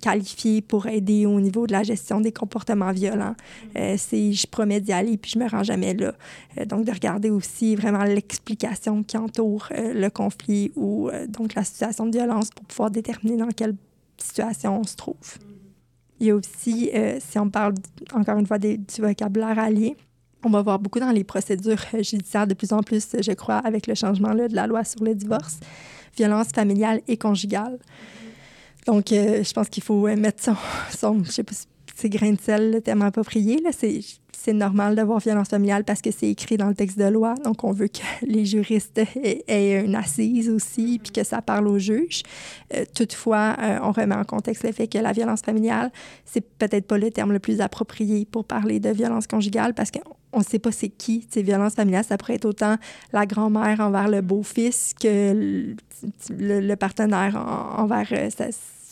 [0.00, 3.34] qualifié pour aider au niveau de la gestion des comportements violents.
[3.76, 6.14] Euh, c'est je promets d'y aller puis je me rends jamais là.
[6.58, 11.64] Euh, donc de regarder aussi vraiment l'explication qui entoure euh, le conflit ou donc la
[11.64, 13.74] situation de violence pour pouvoir déterminer dans quelle
[14.18, 15.38] situation on se trouve.
[16.20, 17.74] Il y a aussi, si on parle
[18.12, 19.96] encore une fois du vocabulaire allié,
[20.44, 23.86] on va voir beaucoup dans les procédures judiciaires de plus en plus, je crois, avec
[23.86, 25.58] le changement là, de la loi sur le divorce,
[26.16, 27.78] violence familiale et conjugale.
[28.86, 30.56] Donc, je pense qu'il faut mettre son,
[30.90, 31.54] son je sais pas
[31.94, 33.62] c'est grain de sel, le thème approprié.
[34.32, 37.34] C'est normal d'avoir violence familiale parce que c'est écrit dans le texte de loi.
[37.44, 41.78] Donc, on veut que les juristes aient, une assise aussi, puis que ça parle aux
[41.78, 42.22] juges.
[42.74, 45.90] Euh, toutefois, euh, on remet en contexte le fait que la violence familiale,
[46.24, 50.40] c'est peut-être pas le terme le plus approprié pour parler de violence conjugale parce qu'on
[50.40, 51.26] ne sait pas c'est qui.
[51.30, 52.76] Ces violences familiales, ça pourrait être autant
[53.12, 55.74] la grand-mère envers le beau-fils que
[56.30, 57.36] le, partenaire
[57.78, 58.28] envers euh,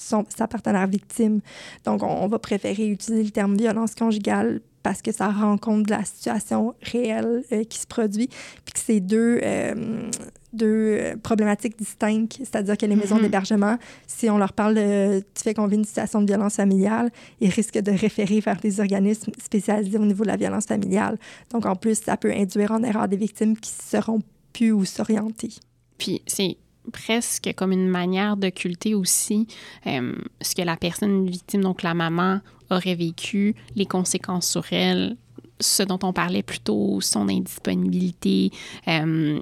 [0.02, 1.40] sa, sa partenaire victime.
[1.84, 5.90] Donc, on, va préférer utiliser le terme violence conjugale parce que ça rend compte de
[5.90, 8.28] la situation réelle euh, qui se produit,
[8.64, 10.10] puis que c'est deux, euh,
[10.52, 13.22] deux problématiques distinctes, c'est-à-dire que les maisons mm-hmm.
[13.22, 17.10] d'hébergement, si on leur parle du fait qu'on vit une situation de violence familiale,
[17.40, 21.16] ils risquent de référer vers des organismes spécialisés au niveau de la violence familiale.
[21.50, 24.20] Donc, en plus, ça peut induire en erreur des victimes qui seront
[24.52, 25.50] plus ou s'orienter.
[25.96, 26.56] Puis, c'est
[26.92, 29.46] presque comme une manière d'occulter aussi
[29.86, 32.40] euh, ce que la personne victime, donc la maman,
[32.70, 35.16] aurait vécu, les conséquences sur elle,
[35.60, 38.50] ce dont on parlait plus tôt, son indisponibilité,
[38.88, 39.40] euh,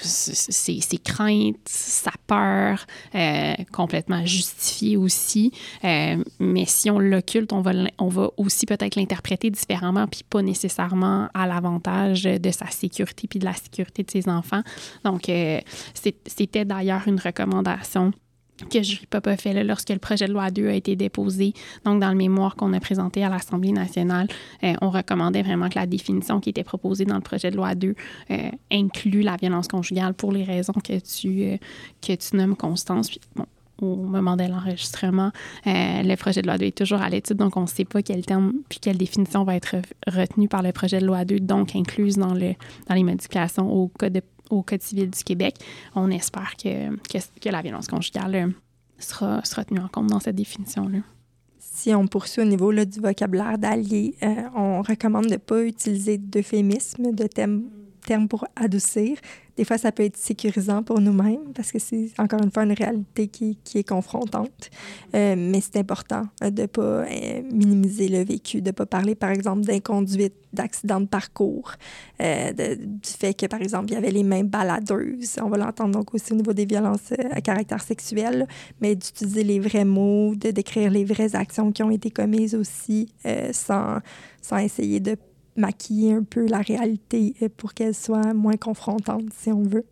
[0.00, 5.52] ses, craintes, sa peur, euh, complètement justifiée aussi.
[5.84, 10.42] Euh, mais si on l'occulte, on va, on va aussi peut-être l'interpréter différemment, puis pas
[10.42, 14.62] nécessairement à l'avantage de sa sécurité, puis de la sécurité de ses enfants.
[15.04, 15.60] Donc, euh,
[15.94, 18.12] c'était d'ailleurs une recommandation
[18.66, 21.52] que Jury Pop a fait lorsque le projet de loi 2 a été déposé.
[21.84, 24.28] Donc, dans le mémoire qu'on a présenté à l'Assemblée nationale,
[24.64, 27.74] euh, on recommandait vraiment que la définition qui était proposée dans le projet de loi
[27.74, 27.94] 2
[28.30, 28.36] euh,
[28.72, 31.56] inclut la violence conjugale pour les raisons que tu, euh,
[32.02, 33.08] que tu nommes, Constance.
[33.08, 33.46] Puis, bon,
[33.80, 35.30] au moment de l'enregistrement,
[35.64, 38.26] le projet de loi 2 est toujours à l'étude, donc on ne sait pas quel
[38.26, 39.76] terme puis quelle définition va être
[40.08, 42.54] retenue par le projet de loi 2, donc incluse dans, le,
[42.88, 45.56] dans les modifications au code de au Code civil du Québec.
[45.94, 48.50] On espère que, la violence conjugale euh,
[48.98, 50.98] sera, tenue en compte dans cette définition-là.
[51.58, 55.62] Si on poursuit au niveau là, du vocabulaire d'allié, euh, on recommande de ne pas
[55.62, 57.64] utiliser d'euphémisme, de termes
[58.08, 59.18] terme pour adoucir.
[59.58, 62.72] Des fois, ça peut être sécurisant pour nous-mêmes parce que c'est encore une fois une
[62.72, 64.70] réalité qui, qui est confrontante.
[65.14, 68.86] Euh, mais c'est important euh, de ne pas euh, minimiser le vécu, de ne pas
[68.86, 71.72] parler, par exemple, d'inconduite, d'accident de parcours,
[72.18, 75.36] du fait que, par exemple, il y avait les mains baladeuses.
[75.42, 78.46] On va l'entendre donc aussi au niveau des violences à caractère sexuel,
[78.80, 83.12] mais d'utiliser les vrais mots, de décrire les vraies actions qui ont été commises aussi
[83.52, 83.98] sans,
[84.40, 85.16] sans essayer de
[85.58, 89.84] maquiller un peu la réalité euh, pour qu'elle soit moins confrontante, si on veut.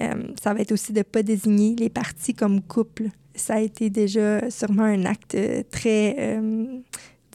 [0.00, 3.04] Euh, ça va être aussi de ne pas désigner les parties comme couple.
[3.34, 6.40] Ça a été déjà sûrement un acte euh, très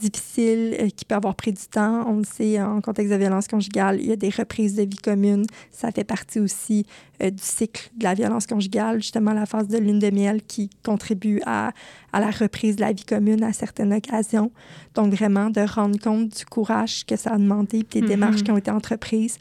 [0.09, 2.05] difficile, euh, qui peut avoir pris du temps.
[2.07, 4.97] On le sait, en contexte de violence conjugale, il y a des reprises de vie
[4.97, 5.45] commune.
[5.71, 6.85] Ça fait partie aussi
[7.21, 10.69] euh, du cycle de la violence conjugale, justement la phase de lune de miel qui
[10.83, 11.71] contribue à,
[12.13, 14.51] à la reprise de la vie commune à certaines occasions.
[14.95, 18.43] Donc vraiment de rendre compte du courage que ça a demandé, puis des démarches mm-hmm.
[18.43, 19.37] qui ont été entreprises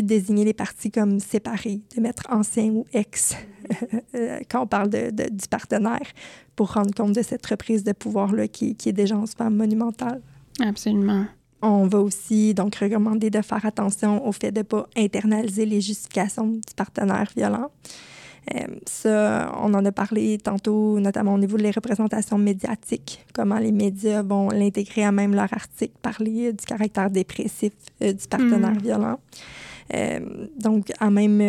[0.00, 3.36] puis de désigner les parties comme séparées, de mettre ancien ou ex
[4.14, 6.06] euh, quand on parle de, du partenaire,
[6.56, 10.22] pour rendre compte de cette reprise de pouvoir-là qui, qui, est déjà en soi monumentale.
[10.58, 11.26] Absolument.
[11.60, 15.82] On va aussi donc recommander de faire attention au fait de ne pas internaliser les
[15.82, 17.70] justifications du partenaire violent.
[18.54, 23.72] Euh, ça, on en a parlé tantôt, notamment au niveau des représentations médiatiques, comment les
[23.72, 28.82] médias vont l'intégrer à même leur article, parler du caractère dépressif euh, du partenaire mm.
[28.82, 29.20] violent.
[29.94, 30.20] Euh,
[30.58, 31.40] donc, à même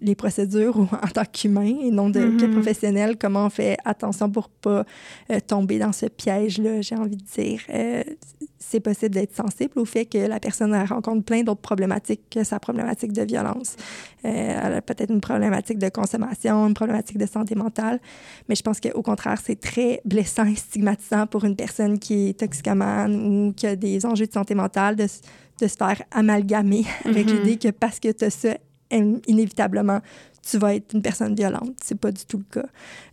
[0.00, 4.48] les procédures en tant qu'humain et non de mm professionnel, comment on fait attention pour
[4.48, 4.84] pas
[5.30, 7.60] euh, tomber dans ce piège-là, j'ai envie de dire.
[7.70, 8.02] Euh,
[8.58, 12.60] c'est possible d'être sensible au fait que la personne rencontre plein d'autres problématiques que sa
[12.60, 13.76] problématique de violence.
[14.24, 14.28] Euh,
[14.64, 18.00] elle a peut-être une problématique de consommation, une problématique de santé mentale,
[18.48, 22.40] mais je pense qu'au contraire, c'est très blessant et stigmatisant pour une personne qui est
[22.40, 25.06] toxicomane ou qui a des enjeux de santé mentale de,
[25.60, 27.42] de se faire amalgamer avec mm-hmm.
[27.42, 28.56] l'idée que parce que tu as ça,
[28.90, 30.00] inévitablement,
[30.48, 31.76] tu vas être une personne violente.
[31.82, 32.68] C'est pas du tout le cas.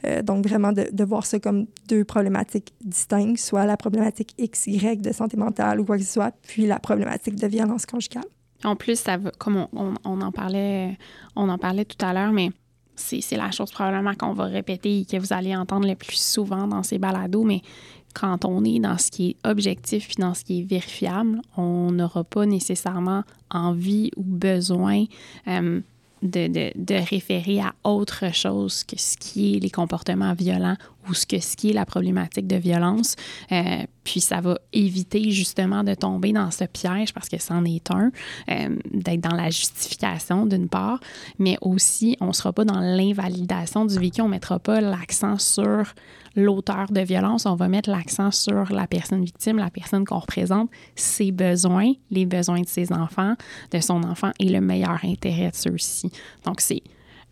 [0.05, 4.97] Euh, donc, vraiment, de, de, voir ça comme deux problématiques distinctes, soit la problématique XY
[4.97, 8.25] de santé mentale ou quoi que ce soit, puis la problématique de violence conjugale.
[8.63, 10.97] En plus, ça comme on, on, en parlait,
[11.35, 12.49] on en parlait tout à l'heure, mais
[12.95, 16.67] c'est la chose probablement qu'on va répéter et que vous allez entendre le plus souvent
[16.67, 17.61] dans ces balados, mais
[18.17, 21.91] quand on est dans ce qui est objectif puis dans ce qui est vérifiable, on
[21.91, 25.05] n'aura pas nécessairement envie ou besoin
[25.47, 25.81] euh,
[26.23, 30.77] de, de, de, référer à autre chose que ce qui est les comportements violents
[31.09, 33.15] ou ce que ce qui est la problématique de violence.
[33.51, 37.91] Euh, puis ça va éviter justement de tomber dans ce piège parce que c'en est
[37.91, 38.11] un,
[38.49, 40.99] euh, d'être dans la justification d'une part,
[41.39, 45.37] mais aussi on ne sera pas dans l'invalidation du vécu, on ne mettra pas l'accent
[45.37, 45.93] sur
[46.37, 50.69] l'auteur de violence, on va mettre l'accent sur la personne victime, la personne qu'on représente,
[50.95, 53.33] ses besoins, les besoins de ses enfants,
[53.71, 56.11] de son enfant et le meilleur intérêt de ceux-ci.
[56.45, 56.83] Donc c'est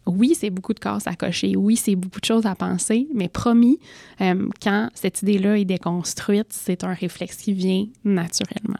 [0.07, 3.27] oui, c'est beaucoup de cases à cocher, oui, c'est beaucoup de choses à penser, mais
[3.27, 3.79] promis,
[4.21, 8.79] euh, quand cette idée-là est déconstruite, c'est un réflexe qui vient naturellement.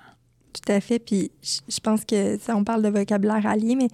[0.54, 1.00] Tout à fait.
[1.00, 3.88] Puis je pense que ça, on parle de vocabulaire allié, mais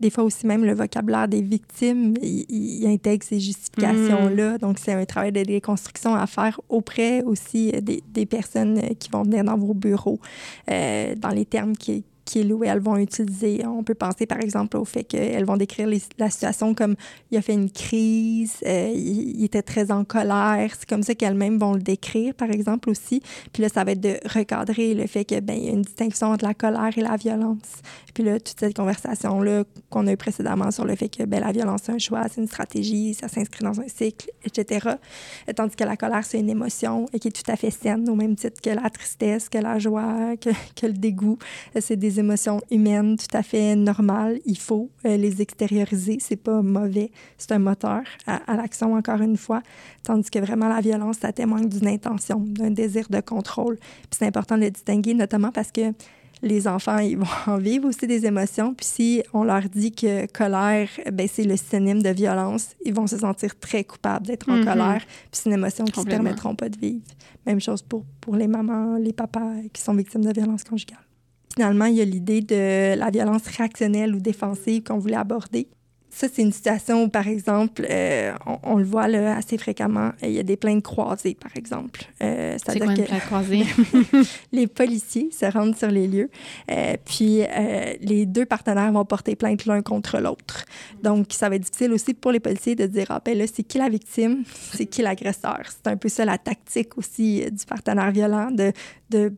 [0.00, 4.54] des fois aussi même le vocabulaire des victimes, il, intègre ces justifications-là.
[4.54, 4.58] Mm.
[4.58, 9.22] Donc, c'est un travail de déconstruction à faire auprès aussi des, des personnes qui vont
[9.22, 10.18] venir dans vos bureaux,
[10.70, 13.66] euh, dans les termes qui, qui où elles vont utiliser.
[13.66, 15.88] On peut penser, par exemple, au fait qu'elles vont décrire
[16.18, 16.94] la situation comme
[17.30, 20.70] il a fait une crise, euh, il, était très en colère.
[20.78, 23.20] C'est comme ça qu'elles-mêmes vont le décrire, par exemple, aussi.
[23.52, 26.28] Puis là, ça va être de recadrer le fait qu'il ben, y a une distinction
[26.28, 27.82] entre la colère et la violence.
[28.14, 31.52] Puis là, toute cette conversation-là qu'on a eu précédemment sur le fait que ben, la
[31.52, 34.90] violence, c'est un choix, c'est une stratégie, ça s'inscrit dans un cycle, etc.
[35.56, 38.14] Tandis que la colère, c'est une émotion et qui est tout à fait saine, au
[38.14, 41.38] même titre que la tristesse, que la joie, que, que le dégoût.
[41.80, 44.38] C'est des émotions humaines tout à fait normales.
[44.46, 46.18] Il faut euh, les extérioriser.
[46.20, 47.10] C'est pas mauvais.
[47.36, 49.62] C'est un moteur à, l'action, encore une fois.
[50.04, 53.76] Tandis que vraiment, la violence, ça témoigne d'une intention, d'un désir de contrôle.
[53.78, 55.92] Puis c'est important de le distinguer, notamment parce que
[56.42, 58.74] les enfants, ils vont en vivre aussi des émotions.
[58.74, 63.06] Puis si on leur dit que colère, ben, c'est le synonyme de violence, ils vont
[63.06, 64.64] se sentir très coupables d'être en mm-hmm.
[64.64, 65.02] colère.
[65.06, 67.04] Puis c'est une émotion qu'ils ne se permettront pas de vivre.
[67.46, 71.09] Même chose pour, pour les mamans, les papas qui sont victimes de violence conjugale.
[71.60, 75.68] Finalement, il y a l'idée de la violence réactionnelle ou défensive qu'on voulait aborder.
[76.08, 80.12] Ça, c'est une situation où, par exemple, euh, on, le voit là, assez fréquemment.
[80.22, 82.00] Il y a des plaintes croisées, par exemple.
[82.22, 83.66] Euh, c'est quoi une plainte croisée?
[84.52, 86.30] les policiers se rendent sur les lieux,
[86.70, 87.42] euh, puis
[88.00, 90.64] les deux partenaires vont porter plainte l'un contre l'autre.
[91.02, 93.64] Donc, ça va être difficile aussi pour les policiers de dire, ah ben là, c'est
[93.64, 95.60] qui la victime, c'est qui l'agresseur?
[95.66, 98.72] C'est un peu ça la tactique aussi du partenaire violent, de,
[99.10, 99.34] de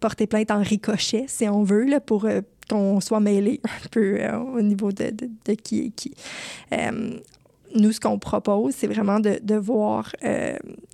[0.00, 4.20] porter plainte en ricochet, si on veut, là, pour euh, qu'on soit mêlé un peu
[4.20, 6.14] euh, au niveau de, de, qui est qui.
[6.72, 7.18] Euh,
[7.72, 10.12] nous, ce qu'on propose, c'est vraiment de, de voir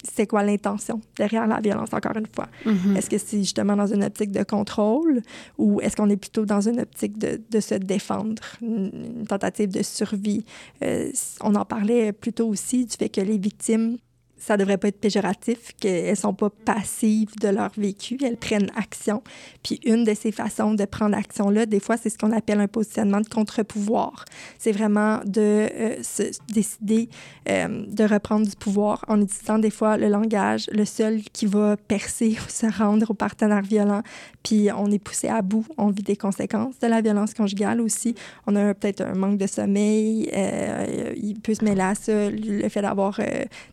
[0.04, 2.48] c'est quoi l'intention derrière la violence, encore une fois.
[2.66, 2.98] Mm-hmm.
[2.98, 5.22] Est-ce que c'est justement dans une optique de contrôle
[5.56, 9.82] ou est-ce qu'on est plutôt dans une optique de, de se défendre, une, tentative de
[9.82, 10.44] survie?
[11.40, 13.96] on en parlait plutôt aussi du fait que les victimes
[14.38, 19.22] ça devrait pas être péjoratif, qu'elles sont pas passives de leur vécu, elles prennent action.
[19.62, 22.68] Puis une de ces façons de prendre action-là, des fois, c'est ce qu'on appelle un
[22.68, 24.24] positionnement de contre-pouvoir.
[24.58, 27.08] C'est vraiment de euh, se décider
[27.48, 31.76] euh, de reprendre du pouvoir en utilisant des fois le langage, le seul qui va
[31.76, 34.02] percer ou se rendre au partenaire violent.
[34.42, 38.14] Puis on est poussé à bout, on vit des conséquences de la violence conjugale aussi.
[38.46, 42.68] On a peut-être un manque de sommeil, euh, il peut se mêler à ça, le
[42.68, 43.20] fait d'avoir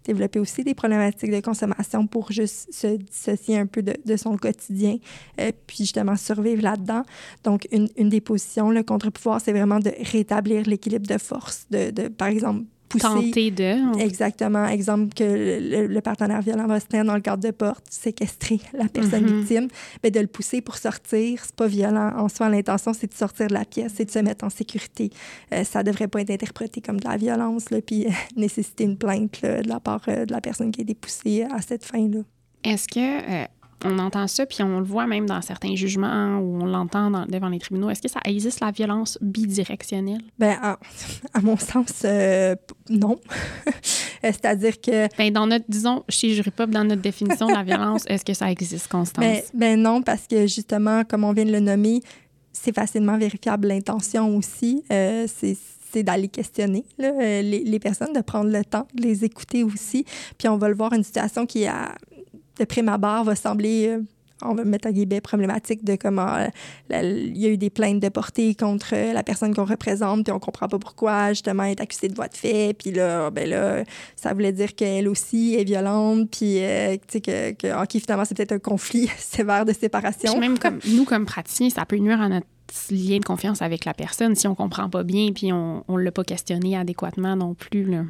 [0.06, 4.38] développé aussi des problématiques de consommation pour juste se dissocier un peu de, de son
[4.38, 4.98] quotidien,
[5.39, 7.04] euh, puis justement survivre là-dedans.
[7.44, 11.89] Donc, une, une, des positions, le contre-pouvoir, c'est vraiment de rétablir l'équilibre de force, de,
[11.89, 13.32] de, par exemple, pousser.
[13.32, 14.00] Tenter de.
[14.00, 14.68] Exactement.
[14.68, 18.88] Exemple que le, partenaire violent va se tenir dans le cadre de porte, séquestrer la
[18.88, 19.39] personne mm-hmm.
[19.39, 19.68] victime,
[20.04, 22.12] mais de le pousser pour sortir, c'est pas violent.
[22.18, 25.10] En soi, l'intention, c'est de sortir de la pièce, c'est de se mettre en sécurité.
[25.54, 29.41] Euh, ça devrait pas être interprété comme de la violence, là, puis nécessiter une plainte
[29.44, 32.20] de la part de la personne qui a été poussée à cette fin-là.
[32.64, 33.48] Est-ce que
[33.86, 37.49] on entend ça, puis on le voit même dans certains jugements où on l'entend devant
[37.49, 37.89] les tribunaux.
[37.89, 40.21] Est-ce que ça existe la violence bidirectionnelle?
[40.39, 40.78] Ben, à,
[41.41, 42.55] mon sens, euh,
[42.89, 43.19] non.
[44.24, 45.07] C'est-à-dire que.
[45.17, 48.49] Ben, dans notre, disons, chez Juripop, dans notre définition de la violence, est-ce que ça
[48.49, 49.24] existe, Constance?
[49.24, 52.01] Ben, ben, non, parce que justement, comme on vient de le nommer,
[52.53, 54.84] c'est facilement vérifiable l'intention aussi.
[54.91, 59.63] Euh, c'est d'aller questionner euh, les, les, personnes, de prendre le temps de les écouter
[59.63, 60.05] aussi.
[60.39, 61.93] Puis on va le voir, une situation qui a
[62.64, 64.01] de prime abord, va sembler, euh,
[64.41, 66.47] on va mettre à guillemets, problématique de comment euh,
[66.91, 70.34] il y a eu des plaintes de portée contre euh, la personne qu'on représente, puis
[70.34, 73.49] on comprend pas pourquoi, justement, elle est accusée de voie de fait, puis là, ben
[73.49, 73.84] là,
[74.16, 78.53] ça voulait dire qu'elle aussi est violente, puis, tu sais, que, que finalement, c'est peut-être
[78.53, 80.39] un conflit sévère de séparation.
[80.39, 82.47] même comme nous, comme praticiens, ça peut nuire à notre
[82.89, 86.11] lien de confiance avec la personne si on comprend pas bien, puis on ne l'a
[86.11, 88.03] pas questionné adéquatement non plus, là.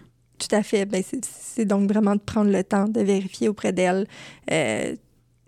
[0.48, 0.86] Tout à fait.
[0.86, 4.08] Ben, c'est donc vraiment de prendre le temps de vérifier auprès d'elle
[4.52, 4.96] euh,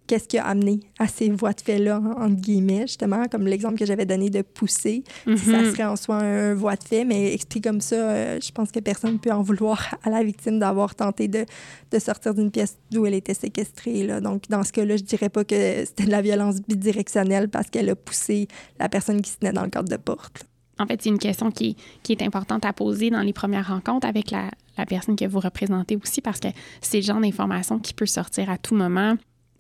[0.08, 3.86] qu'est-ce qui a amené à ces voies de fait-là, entre guillemets, justement, comme l'exemple que
[3.86, 5.04] j'avais donné de pousser.
[5.26, 5.72] Ça mm-hmm.
[5.72, 8.80] serait en soi un voie de fait, mais expliqué comme ça, euh, je pense que
[8.80, 11.46] personne ne peut en vouloir à la victime d'avoir tenté de,
[11.91, 14.06] de sortir d'une pièce d'où elle était séquestrée.
[14.06, 14.22] Là.
[14.22, 17.89] Donc, dans ce cas-là, je dirais pas que c'était de la violence bidirectionnelle parce qu'elle
[17.89, 18.48] a poussé
[18.80, 20.46] la personne qui se tenait dans le cadre de porte.
[20.80, 21.76] En fait, c'est une question qui,
[22.10, 24.50] est importante à poser dans les premières rencontres avec la,
[24.88, 26.50] personne que vous représentez aussi, parce que
[26.82, 29.16] c'est le genre d'information qui peut sortir à tout moment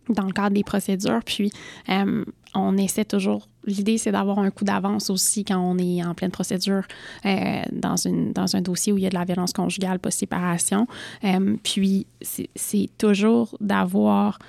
[0.09, 1.21] dans le cadre des procédures.
[1.25, 1.51] Puis,
[1.89, 3.47] euh, on essaie toujours.
[3.65, 6.83] L'idée, c'est d'avoir un coup d'avance aussi quand on est en pleine procédure
[7.25, 10.87] euh, dans un dossier où il y a de la violence conjugale post-séparation.
[11.23, 14.39] Euh, puis, c'est toujours d'avoir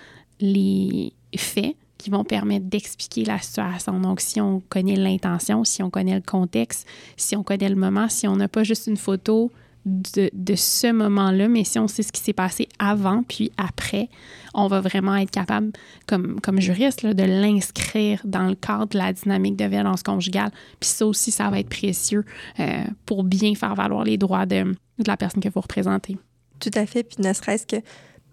[0.40, 3.98] les faits qui vont permettre d'expliquer la situation.
[4.00, 6.86] Donc, si on connaît l'intention, si on connaît le contexte,
[7.16, 9.50] si on connaît le moment, si on n'a pas juste une photo
[9.86, 14.08] de, ce moment-là, mais si on sait ce qui s'est passé avant puis après,
[14.52, 15.70] on va vraiment être capable,
[16.06, 20.50] comme, comme juriste, de l'inscrire dans le cadre de la dynamique de violence conjugale.
[20.80, 22.24] Puis ça aussi, ça va être précieux
[22.58, 24.74] euh, pour bien faire valoir les droits de
[25.06, 26.18] la personne que vous représentez.
[26.58, 27.04] Tout à fait.
[27.04, 27.76] Puis ne serait-ce que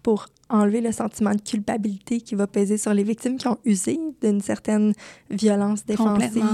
[0.02, 3.98] pour enlever le sentiment de culpabilité qui va peser sur les victimes qui ont usé
[4.22, 4.92] d'une certaine
[5.30, 6.44] violence défensive.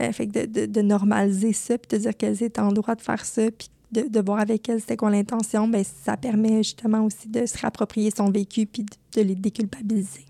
[0.00, 2.94] Euh, fait que de, de, de, normaliser ça, puis de dire qu'elles étaient en droit
[2.94, 7.04] de faire ça, puis de, voir avec elles c'était quoi l'intention, ben ça permet justement
[7.04, 10.26] aussi de se réapproprier son vécu puis de, les déculpabiliser.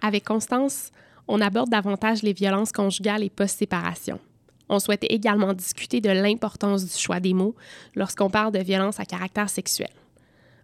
[0.00, 0.92] Avec Constance,
[1.28, 4.20] on aborde davantage les violences conjugales et post-séparation.
[4.68, 7.54] On souhaitait également discuter de l'importance du choix des mots
[7.94, 9.90] lorsqu'on parle de violences à caractère sexuel.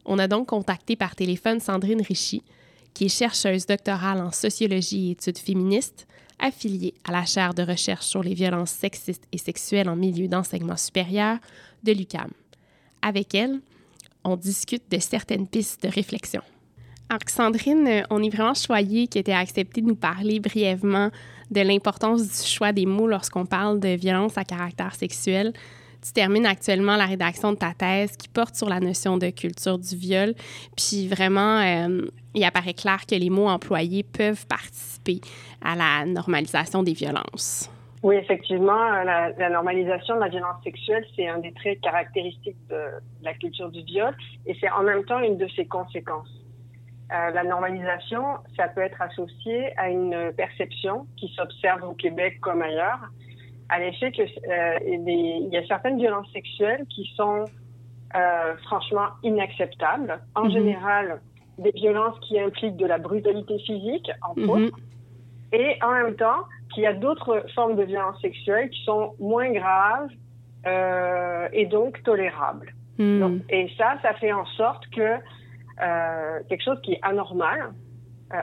[0.05, 2.43] On a donc contacté par téléphone Sandrine Richy,
[2.95, 6.07] qui est chercheuse doctorale en sociologie et études féministes,
[6.41, 10.77] affiliée à la chaire de recherche sur les violences sexistes et sexuelles en milieu d'enseignement
[10.77, 11.39] supérieur
[11.85, 12.31] de l'UCAM.
[13.01, 13.61] Avec elle,
[14.25, 16.43] on discute de certaines pistes de réflexion.
[17.13, 21.11] Alors, Sandrine, on est vraiment choyé qui ait accepté de nous parler brièvement
[21.51, 25.53] de l'importance du choix des mots lorsqu'on parle de violence à caractère sexuel
[26.03, 29.79] tu termines actuellement la rédaction de ta thèse qui porte sur la notion de culture
[29.79, 30.35] du viol.
[30.77, 35.21] Puis vraiment, euh, il apparaît clair que les mots employés peuvent participer
[35.63, 37.71] à la normalisation des violences.
[38.03, 42.83] Oui, effectivement, la, normalisation de la violence sexuelle, c'est un des traits caractéristiques de,
[43.23, 44.13] la culture du viol
[44.45, 46.42] et c'est en même temps une de ses conséquences.
[47.13, 48.23] Euh, la normalisation,
[48.57, 53.01] ça peut être associé à une perception qui s'observe au Québec comme ailleurs,
[53.69, 57.45] à l'effet que euh, il y a certaines violences sexuelles qui sont
[58.15, 60.21] euh, franchement inacceptables.
[60.35, 60.51] En mhm.
[60.53, 61.21] général,
[61.59, 64.51] des violences qui impliquent de la brutalité physique, entre mhm.
[64.51, 64.79] autres,
[65.53, 69.51] et en même temps qu'il y a d'autres formes de violences sexuelles qui sont moins
[69.51, 70.09] graves
[70.67, 72.75] euh, et donc tolérables.
[72.99, 73.43] Mhm.
[73.49, 75.17] et ça, ça fait en sorte que
[75.79, 77.73] quelque chose qui est anormal,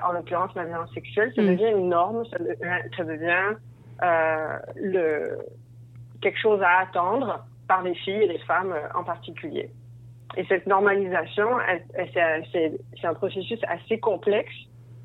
[0.04, 2.38] en l'occurrence la violence sexuelle, ça devient une norme, ça,
[2.96, 3.56] ça devient
[4.04, 5.38] euh, le,
[6.22, 9.70] quelque chose à attendre par les filles et les femmes euh, en particulier.
[10.38, 11.48] Et cette normalisation,
[12.54, 14.54] c'est un processus assez complexe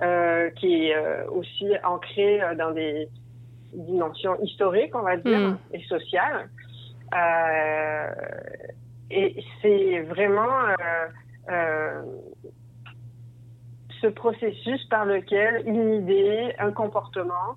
[0.03, 3.09] euh, qui est euh, aussi ancré dans des
[3.73, 5.59] dimensions historiques, on va dire, mm.
[5.73, 6.51] et sociales.
[7.15, 8.11] Euh,
[9.11, 10.51] et c'est vraiment
[14.05, 17.57] ce processus par lequel une idée, un comportement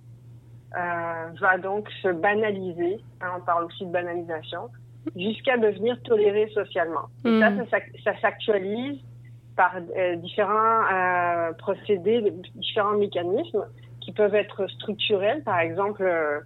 [0.76, 4.70] euh, va donc se banaliser, hein, on parle aussi de banalisation,
[5.16, 7.08] jusqu'à devenir toléré socialement.
[7.26, 7.66] Et ça, hmm.
[8.04, 9.00] ça, s'actualise
[9.56, 13.66] par euh, différents euh, procédés, différents mécanismes
[14.02, 16.40] qui peuvent être structurels, par exemple euh,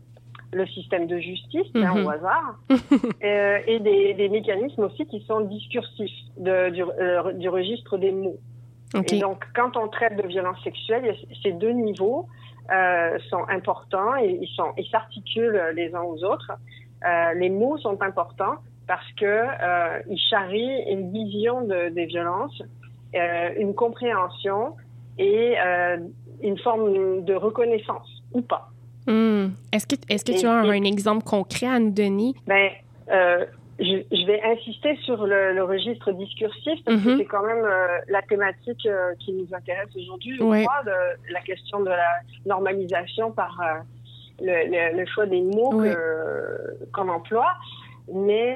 [0.53, 2.09] le système de justice, hein, au mhm.
[2.09, 2.59] hasard,
[3.23, 8.11] euh, et des, des, mécanismes aussi qui sont discursifs de, du, euh, du, registre des
[8.11, 8.37] mots.
[9.09, 12.27] Et donc, quand on traite de violence sexuelle, ces deux niveaux
[12.71, 16.51] euh, sont importants et ils s'articulent les uns aux autres.
[17.05, 18.55] Euh, les mots sont importants
[18.87, 22.61] parce que euh, ils charrient une vision de, des violences,
[23.13, 24.75] une compréhension
[25.17, 25.55] et
[26.41, 28.70] une forme de reconnaissance ou pas.
[29.07, 29.49] Hmm.
[29.71, 32.33] Est-ce que, est-ce que tu as un, exemple concret à nous donner?
[32.45, 32.69] Ben,
[33.11, 33.45] euh,
[33.79, 37.17] je, je, vais insister sur le, le registre discursif parce que mm-hmm.
[37.17, 41.41] c'est quand même euh, la thématique euh, qui nous intéresse aujourd'hui, je crois, de la
[41.41, 43.59] question de la normalisation par
[44.39, 45.83] le, le, choix des mots
[46.93, 47.53] qu'on emploie.
[48.13, 48.55] Mais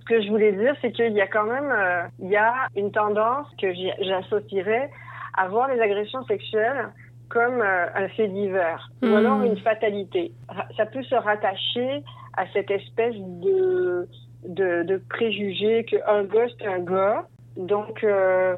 [0.00, 1.72] ce que je voulais dire, c'est qu'il y a quand même
[2.18, 3.68] il y a une tendance que
[4.00, 4.90] j'associerais
[5.34, 6.90] à voir les agressions sexuelles
[7.28, 9.14] comme euh, un fait divers ou hmm.
[9.14, 10.32] alors une fatalité.
[10.76, 12.02] Ça peut se rattacher
[12.36, 14.08] à cette espèce de,
[14.46, 17.26] de, de préjugé qu'un gars, c'est un gars.
[17.56, 18.56] Donc, euh,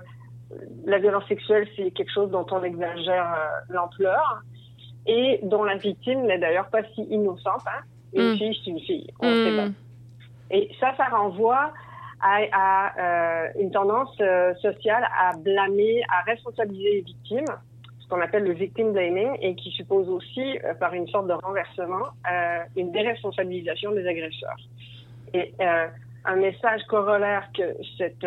[0.84, 4.42] la violence sexuelle, c'est quelque chose dont on exagère euh, l'ampleur
[5.06, 7.62] et dont la victime n'est d'ailleurs pas si innocente.
[7.66, 7.82] Hein.
[8.12, 8.36] Une hmm.
[8.36, 9.66] fille, c'est une fille, on sait pas.
[9.66, 9.74] Hmm.
[10.50, 11.72] Et ça, ça renvoie
[12.20, 14.16] à, à une tendance
[14.60, 17.44] sociale à blâmer, à responsabiliser les victimes
[18.08, 22.06] qu'on appelle le victim blaming et qui suppose aussi, euh, par une sorte de renversement,
[22.30, 24.56] euh, une déresponsabilisation des agresseurs.
[25.34, 25.86] Et euh,
[26.24, 28.26] un message corollaire que cette,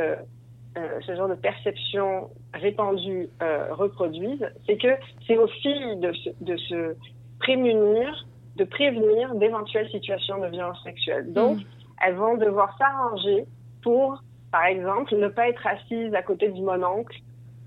[0.76, 3.28] ce genre de perception répandue
[3.72, 4.96] reproduise, c'est que
[5.28, 6.96] c'est aux filles de se, de se
[7.40, 8.26] prémunir,
[8.56, 11.34] de prévenir d'éventuelles situations de violence sexuelle.
[11.34, 11.64] Donc, mm.
[12.06, 13.46] elles vont devoir s'arranger
[13.84, 17.16] pour, par exemple, ne pas être assises à côté du mononcle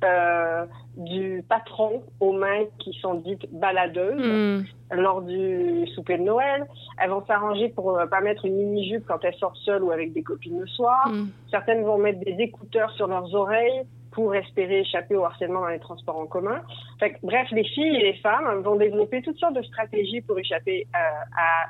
[0.04, 4.64] euh, du patron aux mains qui sont dites baladeuses hmm.
[4.92, 6.66] lors du souper de Noël.
[6.98, 10.12] Elles vont s'arranger pour euh, pas mettre une mini-jupe quand elles sortent seules ou avec
[10.12, 11.08] des copines le soir.
[11.08, 11.28] Hmm.
[11.50, 13.82] Certaines vont mettre des écouteurs sur leurs oreilles
[14.12, 16.60] pour espérer échapper au harcèlement dans les transports en commun.
[17.00, 20.86] Fait bref, les filles et les femmes vont développer toutes sortes de stratégies pour échapper
[20.94, 20.98] euh,
[21.36, 21.66] à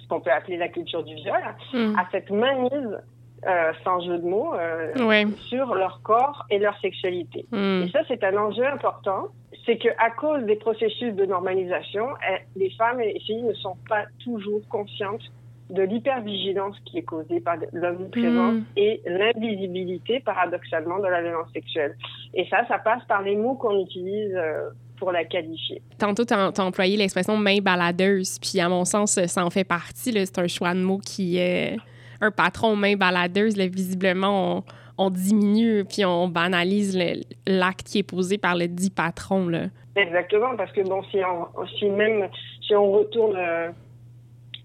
[0.00, 1.40] ce qu'on peut appeler la culture du viol,
[1.72, 1.96] hmm.
[1.96, 2.98] à cette mainmise
[3.44, 7.46] euh, sans jeu de mots, euh, sur leur corps et leur sexualité.
[7.52, 7.82] Hmm.
[7.84, 9.28] Et ça, c'est un enjeu important.
[9.66, 13.52] C'est que à cause des processus de normalisation, eh, les femmes et les filles ne
[13.52, 15.22] sont pas toujours conscientes
[15.68, 18.64] de l'hypervigilance qui est causée par l'omniprésence hmm.
[18.76, 21.94] et l'invisibilité, paradoxalement, de la violence sexuelle.
[22.34, 25.82] Et ça, ça passe par les mots qu'on utilise euh, pour la qualifier.
[25.98, 30.12] Tantôt, tu as, employé l'expression main baladeuse, puis à mon sens, ça en fait partie.
[30.12, 31.76] C'est un choix de mots qui est
[32.20, 34.64] un patron main baladeuse, là, visiblement,
[34.98, 36.98] on, diminue puis on banalise
[37.46, 39.48] l'acte qui est posé par le dit patron.
[39.48, 39.66] Là.
[39.96, 42.28] Exactement, parce que bon, si, on, si même
[42.66, 43.70] si on retourne, euh,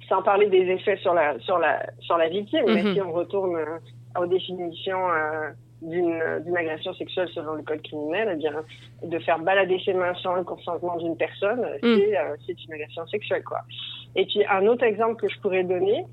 [0.10, 2.94] sans parler des effets sur la, sur la, sur la victime, mais mm-hmm.
[2.94, 8.36] si on retourne euh, aux définitions euh, d'une agression sexuelle selon le code criminel, eh
[8.36, 8.54] bien,
[9.04, 11.98] de faire balader ses mains sans le consentement d'une personne, mm.
[12.46, 13.62] c'est une agression sexuelle, quoi.
[14.16, 16.06] Et puis, un autre exemple que je pourrais donner,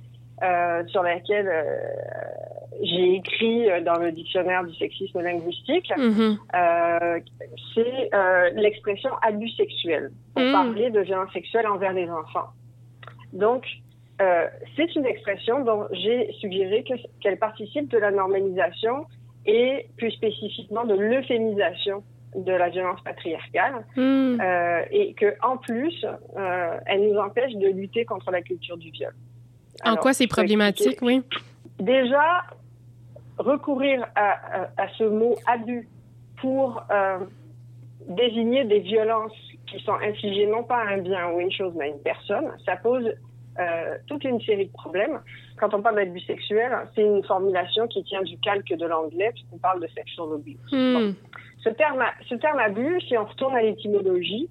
[0.43, 1.65] euh, sur laquelle euh,
[2.81, 7.23] j'ai écrit euh, dans le dictionnaire du sexisme linguistique, mm-hmm.
[7.75, 10.53] c'est l'expression abus sexuel pour mm.
[10.53, 12.51] parler de violence sexuelle envers les enfants.
[13.33, 13.67] Donc,
[14.77, 16.85] c'est une expression dont j'ai suggéré
[17.21, 19.07] qu'elle participe de la normalisation
[19.47, 22.03] et plus spécifiquement de l'euphémisation
[22.35, 24.41] de la violence patriarcale mm.
[24.91, 26.07] et que en plus,
[26.87, 29.13] elle nous empêche de lutter contre la culture du viol.
[29.85, 31.23] En quoi c'est problématique, oui?
[31.79, 32.45] Déjà,
[33.39, 35.89] recourir à, à, ce mot abus
[36.41, 37.19] pour euh,
[38.09, 41.85] désigner des violences qui sont infligées non pas à un bien ou une chose, mais
[41.85, 43.07] à une personne, ça pose
[43.59, 45.21] euh, toute une série de problèmes.
[45.59, 49.59] Quand on parle d'abus sexuel, c'est une formulation qui tient du calque de l'anglais, puisqu'on
[49.59, 50.57] parle de sexual abuse.
[50.71, 51.13] Hmm.
[51.63, 54.49] Ce, terme, ce terme abus, si on retourne à l'étymologie,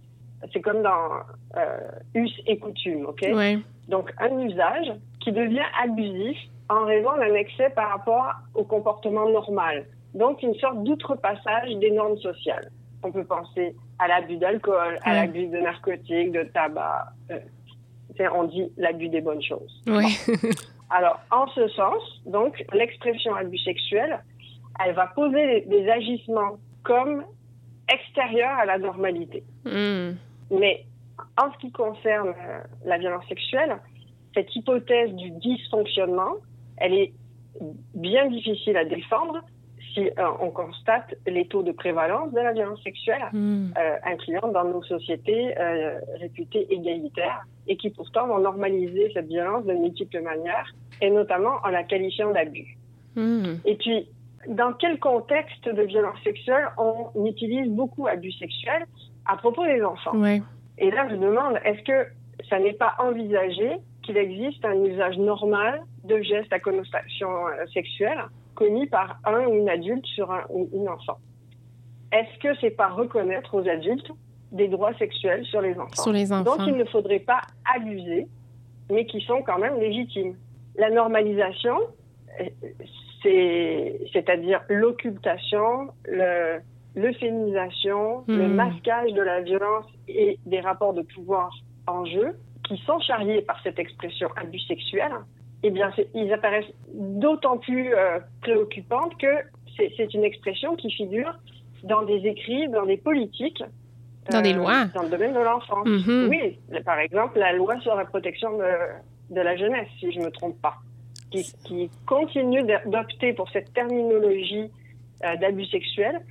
[0.53, 1.21] c'est comme dans
[1.55, 1.79] euh,
[2.15, 3.25] us et coutume, OK?
[3.33, 3.59] Ouais.
[3.87, 6.37] Donc, un usage qui devient abusif
[6.69, 9.85] en raison d'un excès par rapport au comportement normal.
[10.13, 12.71] Donc, une sorte d'outrepassage des normes sociales.
[13.03, 17.07] On peut penser à l'abus d'alcool, à l'abus de narcotiques, de tabac.
[17.31, 17.39] Euh,
[18.33, 19.81] on dit l'abus des bonnes choses.
[19.87, 20.17] Oui.
[20.89, 24.19] Alors, en ce sens, donc, l'expression abus sexuel,
[24.83, 27.23] elle va poser des agissements comme
[27.89, 29.43] extérieure à la normalité.
[29.65, 30.13] Hmm.
[30.51, 30.85] Mais
[31.37, 33.77] en ce qui concerne euh, la violence sexuelle,
[34.37, 36.35] cette hypothèse du dysfonctionnement,
[36.77, 37.13] elle est
[37.95, 39.41] bien difficile à défendre
[39.93, 43.69] si euh, on constate les taux de prévalence de la violence sexuelle, Hmm.
[43.77, 49.65] euh, incluant dans nos sociétés euh, réputées égalitaires, et qui pourtant vont normaliser cette violence
[49.65, 50.69] de multiples manières,
[51.01, 52.77] et notamment en la qualifiant d'abus.
[53.15, 53.55] Hmm.
[53.65, 54.07] Et puis,
[54.47, 58.85] dans quel contexte de violence sexuelle on utilise beaucoup abus sexuels
[59.25, 60.15] à propos des enfants?
[60.15, 60.43] Ouais.
[60.77, 62.07] Et là, je demande, est-ce que
[62.49, 63.77] ça n'est pas envisagé
[64.07, 68.17] qu'il existe un usage normal de gestes à connotation euh, sexuelle
[68.55, 71.17] commis par un ou une adulte sur un ou une enfant
[72.11, 74.11] Est-ce que c'est pas reconnaître aux adultes
[74.51, 76.01] des droits sexuels sur les enfants?
[76.03, 76.55] Sur les enfants.
[76.57, 77.41] dont il ne faudrait pas
[77.75, 78.27] abuser,
[78.89, 80.35] mais qui sont quand même légitimes.
[80.77, 81.77] La normalisation,
[83.21, 86.59] c'est, c'est-à-dire l'occultation, le,
[86.95, 88.53] l'euphémisation, le Hmm.
[88.55, 91.51] masquage de la violence et des rapports de pouvoir
[91.87, 92.37] en jeu,
[92.67, 95.11] qui sont charriés par cette expression abus sexuel,
[95.63, 99.35] eh bien, ils apparaissent d'autant plus euh, préoccupantes que
[99.75, 101.33] c'est, une expression qui figure
[101.83, 104.85] dans des écrits, dans des politiques, euh, Dans des lois.
[104.93, 105.87] dans le domaine de l'enfance.
[105.87, 106.27] Mhm.
[106.29, 110.25] Oui, par exemple, la loi sur la protection de, de la jeunesse, si je ne
[110.25, 110.75] me trompe pas,
[111.31, 114.71] qui, qui continue d'opter pour cette terminologie
[115.23, 116.21] euh, d'abus sexuel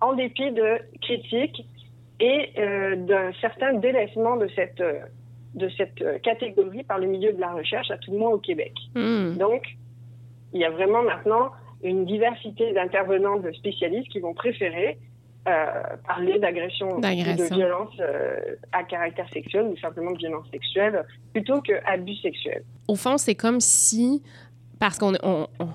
[0.00, 1.64] en dépit de critiques
[2.20, 5.00] et euh, d'un certain délaissement de cette, euh,
[5.54, 8.38] de cette euh, catégorie par le milieu de la recherche, à tout le moins au
[8.38, 8.72] Québec.
[8.94, 9.34] Hmm.
[9.34, 9.62] Donc,
[10.52, 11.50] il y a vraiment maintenant
[11.82, 14.98] une diversité d'intervenants, de spécialistes qui vont préférer
[15.48, 21.04] euh, parler d'agression ou de violence euh, à caractère sexuel ou simplement de violence sexuelle
[21.32, 22.62] plutôt que abus sexuel.
[22.88, 24.22] Au fond, c'est comme si,
[24.78, 25.68] parce qu'on on, on,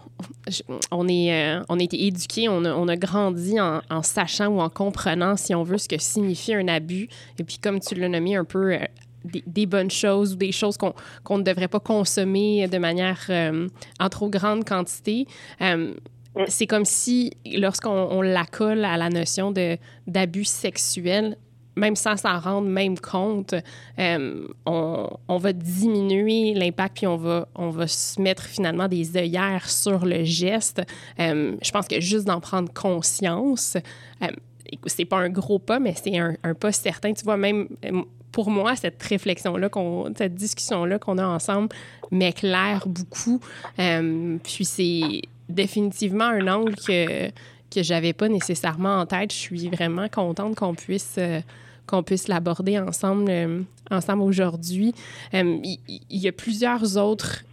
[0.92, 4.60] on est, on a été éduqués, on a, on a grandi en, en sachant ou
[4.60, 7.08] en comprenant, si on veut, ce que signifie un abus.
[7.40, 8.78] Et puis, comme tu l'as nommé un peu,
[9.24, 10.94] des, des bonnes choses ou des choses qu'on
[11.24, 13.68] qu'on ne devrait pas consommer de manière euh,
[14.00, 15.28] en trop grande quantité.
[15.62, 15.94] Euh,
[16.48, 19.54] c'est comme si, lorsqu'on on la colle à la notion
[20.08, 21.38] d'abus sexuel,
[21.76, 23.54] même sans s'en rendre même compte,
[24.00, 29.16] euh, on, on va diminuer l'impact puis on va, on va se mettre finalement des
[29.16, 30.82] œillères sur le geste.
[31.20, 33.78] Je pense que juste d'en prendre conscience,
[34.88, 37.14] c'est pas un gros pas, mais c'est un, un pas certain.
[37.14, 37.68] Tu vois, même
[38.34, 39.70] pour moi, cette réflexion-là,
[40.18, 41.70] cette discussion-là qu'on a ensemble
[42.12, 43.40] m'éclaire beaucoup.
[43.80, 49.32] Euh, puis c'est définitivement un angle que, que j'avais pas nécessairement en tête.
[49.32, 51.42] Je suis vraiment contente qu'on puisse, euh,
[51.86, 53.62] qu'on puisse l'aborder ensemble, euh,
[53.92, 54.96] ensemble aujourd'hui.
[55.32, 57.44] Il il y, a plusieurs autres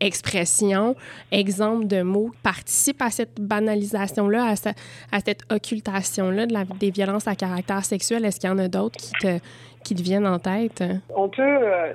[0.00, 0.96] expressions,
[1.30, 4.68] exemples de mots qui participent à cette banalisation-là, à, ce-
[5.12, 8.24] à cette occultation-là de la, des violences à caractère sexuel.
[8.24, 9.38] Est-ce qu'il y en a d'autres qui te,
[9.84, 10.82] qui te viennent en tête?
[11.14, 11.92] On peut euh,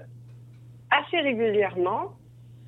[0.91, 2.12] assez régulièrement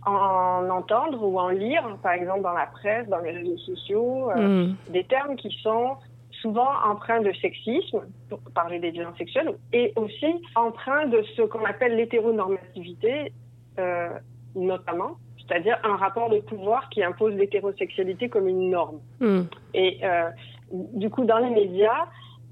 [0.06, 4.66] en entendre ou en lire, par exemple dans la presse, dans les réseaux sociaux, euh,
[4.68, 4.76] Hmm.
[4.92, 5.98] des termes qui sont
[6.42, 11.66] souvent empreints de sexisme, pour parler des violences sexuelles, et aussi empreints de ce qu'on
[11.66, 13.34] appelle l'hétéronormativité,
[13.80, 14.10] euh,
[14.56, 15.18] notamment,
[15.48, 19.00] c'est-à-dire un rapport de pouvoir qui impose l'hétérosexualité comme une norme.
[19.20, 19.44] Hmm.
[19.74, 20.30] Et euh,
[20.72, 22.08] du coup, dans les médias,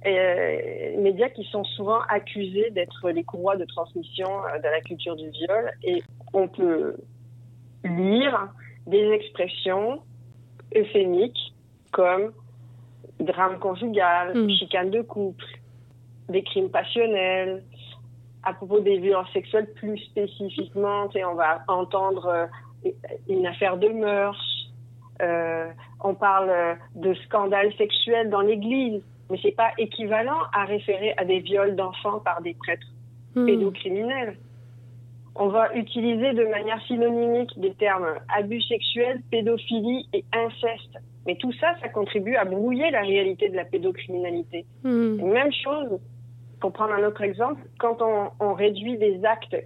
[0.06, 5.16] euh, médias qui sont souvent accusés d'être les courroies de transmission euh, de la culture
[5.16, 6.96] du viol, et on peut
[7.84, 8.50] lire
[8.88, 10.02] des expressions
[10.76, 11.54] euphémiques
[11.92, 12.32] comme
[13.20, 14.50] drame conjugal, Mm.
[14.50, 15.46] chicane de couple,
[16.30, 17.64] des crimes passionnels.
[18.44, 22.46] À propos des violences sexuelles, plus spécifiquement, on va entendre euh,
[23.28, 24.72] une affaire de mœurs.
[25.22, 25.68] Euh,
[26.04, 31.26] on parle euh, de scandales sexuels dans l'Église, mais c'est pas équivalent à référer à
[31.26, 32.88] des viols d'enfants par des prêtres
[33.36, 33.46] Hmm.
[33.46, 34.38] pédocriminels.
[35.36, 40.98] On va utiliser de manière synonymique des termes abus sexuels, pédophilie et inceste.
[41.28, 44.66] Mais tout ça, ça contribue à brouiller la réalité de la pédocriminalité.
[44.84, 45.22] Hmm.
[45.22, 46.00] Même chose,
[46.62, 49.58] pour prendre un autre exemple, quand on, on réduit des actes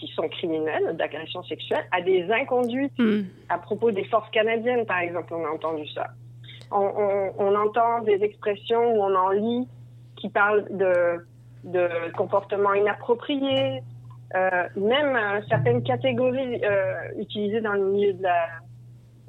[0.00, 3.22] qui sont criminels, d'agression sexuelle, à des inconduites Hmm.
[3.50, 6.06] à propos des forces canadiennes, par exemple, on a entendu ça.
[6.72, 9.68] On, on- on entend des expressions où on en lit
[10.16, 11.26] qui parlent de,
[11.64, 13.82] de comportements inappropriés,
[14.34, 18.46] euh, même euh, certaines catégories euh, utilisées dans le milieu de la,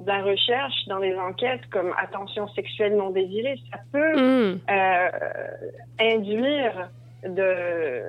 [0.00, 4.58] de la recherche, dans les enquêtes, comme attention sexuelle non désirée, ça peut Hmm.
[6.00, 6.90] induire
[7.24, 8.02] de,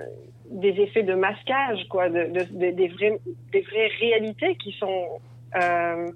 [0.49, 3.19] des effets de masquage, quoi, de, de- de- des, vraies,
[3.51, 5.07] des vraies réalités qui sont
[5.55, 6.11] euh,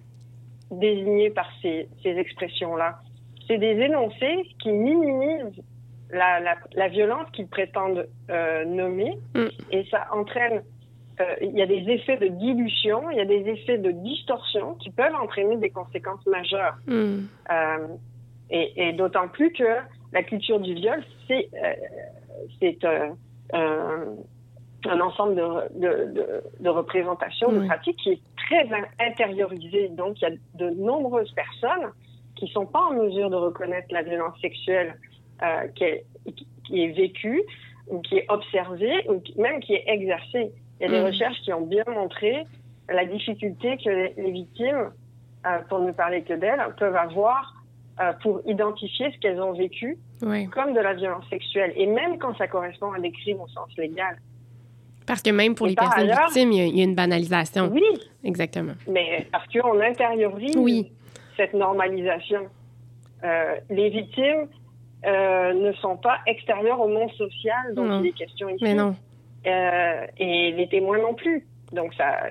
[0.71, 2.99] désignées par ces, ces expressions-là.
[3.47, 5.61] C'est des énoncés qui minimisent
[6.11, 9.47] la, violence qu'ils prétendent euh, nommer, mm.
[9.71, 10.63] et ça entraîne,
[11.19, 14.75] euh, il y a des effets de dilution, il y a des effets de distorsion
[14.75, 16.77] qui peuvent entraîner des conséquences majeures.
[16.87, 17.25] Mm.
[18.49, 19.77] Et, d'autant plus que
[20.13, 21.49] la culture du viol, c'est
[22.61, 22.77] c'est
[23.53, 28.67] un ensemble de, de, de, représentations, de pratiques qui est très
[28.99, 29.89] intériorisé.
[29.89, 31.91] Donc, il y a de nombreuses personnes
[32.35, 34.95] qui ne sont pas en mesure de reconnaître la violence sexuelle
[35.43, 36.05] euh, qui, est,
[36.65, 37.41] qui, est, vécue
[37.87, 40.51] ou qui est observée ou même qui est exercée.
[40.79, 41.05] Il y a des mm.
[41.05, 42.45] recherches qui ont bien montré
[42.89, 44.91] la difficulté que les, victimes,
[45.45, 47.53] euh, pour ne parler que d'elles, peuvent avoir
[47.99, 51.73] euh, pour identifier ce qu'elles ont vécu comme de la violence sexuelle.
[51.75, 54.17] Et même quand ça correspond à des crimes au sens légal.
[55.05, 57.69] Parce que même pour les personnes victimes, il y, a, une banalisation.
[57.71, 57.83] Oui.
[58.23, 58.73] Exactement.
[58.87, 60.91] Mais parce qu'on intériorise oui.
[61.37, 62.47] cette normalisation.
[63.23, 64.47] Euh, les victimes
[65.05, 68.63] euh, ne sont pas extérieures au monde social dont il est question ici.
[68.63, 68.95] Mais non.
[69.45, 71.45] Euh, et les témoins non plus.
[71.71, 72.29] Donc ça,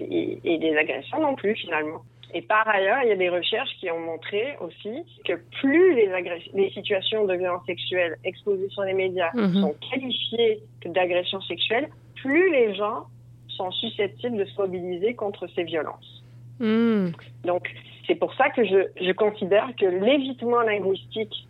[0.00, 2.02] et des agressions non plus finalement.
[2.34, 6.10] Et par ailleurs, il y a des recherches qui ont montré aussi que plus les,
[6.54, 9.60] les situations de violence sexuelle exposées sur les médias mhm.
[9.60, 13.06] sont qualifiées d'agressions sexuelles, plus les gens
[13.48, 16.22] sont susceptibles de se mobiliser contre ces violences.
[16.60, 17.08] Hmm.
[17.44, 17.68] Donc,
[18.06, 21.48] c'est pour ça que je, je considère que l'évitement linguistique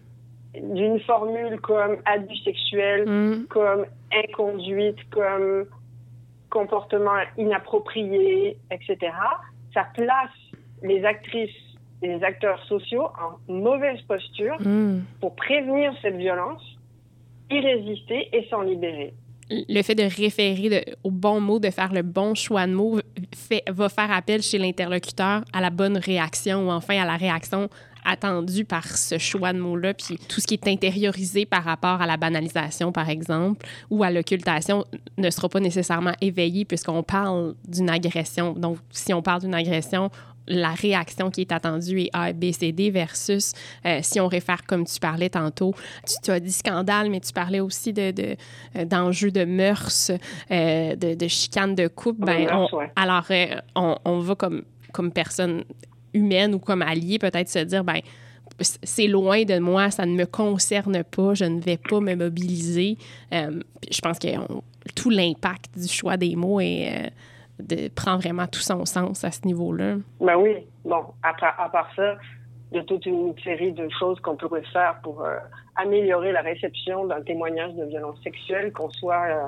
[0.55, 3.47] d'une formule comme abus sexuel, hmm.
[3.49, 5.67] comme inconduite, comme
[6.51, 9.13] comportement inapproprié, etc.,
[9.75, 10.31] ça place
[10.83, 11.51] les actrices
[12.03, 13.09] et les acteurs sociaux
[13.49, 15.01] en mauvaise posture hmm.
[15.21, 16.63] pour prévenir cette violence,
[17.51, 19.15] y résister et s'en libérer
[19.51, 23.01] le fait de référer au bon mot, de faire le bon choix de mots,
[23.35, 27.69] fait, va faire appel chez l'interlocuteur à la bonne réaction ou enfin à la réaction
[28.05, 29.95] attendue par ce choix de mots-là.
[29.95, 34.11] Puis tout ce qui est intériorisé par rapport à la banalisation, par exemple, ou à
[34.11, 34.85] l'occultation
[35.17, 38.53] ne sera pas nécessairement éveillé puisqu'on parle d'une agression.
[38.53, 40.11] Donc, si on parle d'une agression,
[40.49, 43.53] la réaction qui est attendue est A, B, C, D versus
[43.87, 45.75] euh, si on réfère comme tu parlais tantôt,
[46.23, 48.13] tu, as dit scandale, mais tu parlais aussi de,
[48.77, 50.11] euh, d'enjeux de, mœurs,
[50.51, 52.25] euh, de, de chicane de couple.
[52.25, 52.49] Ben,
[52.97, 53.27] Alors,
[53.77, 55.65] on, on, va comme, comme personne
[56.15, 58.01] humaine ou comme allié peut-être se dire, ben
[58.83, 62.97] c'est loin de moi, ça ne me concerne pas, je ne vais pas me mobiliser.
[63.31, 64.29] je pense que
[64.97, 67.13] tout l'impact du choix des mots est
[67.59, 69.97] de, prend vraiment tout son sens à ce niveau-là.
[70.21, 70.67] Ben oui.
[70.85, 72.17] Bon, après, à part ça,
[72.71, 75.37] il y a toute une série de choses qu'on pourrait faire pour euh,
[75.77, 79.47] améliorer la réception d'un témoignage de violence sexuelle, qu'on soit euh,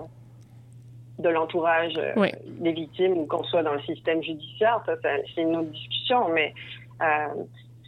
[1.18, 4.82] de l'entourage euh, des victimes ou qu'on soit dans le système judiciaire.
[4.86, 6.54] Ça, c'est une autre discussion, mais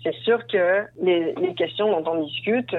[0.03, 2.75] c'est sûr que les, les, questions dont on discute,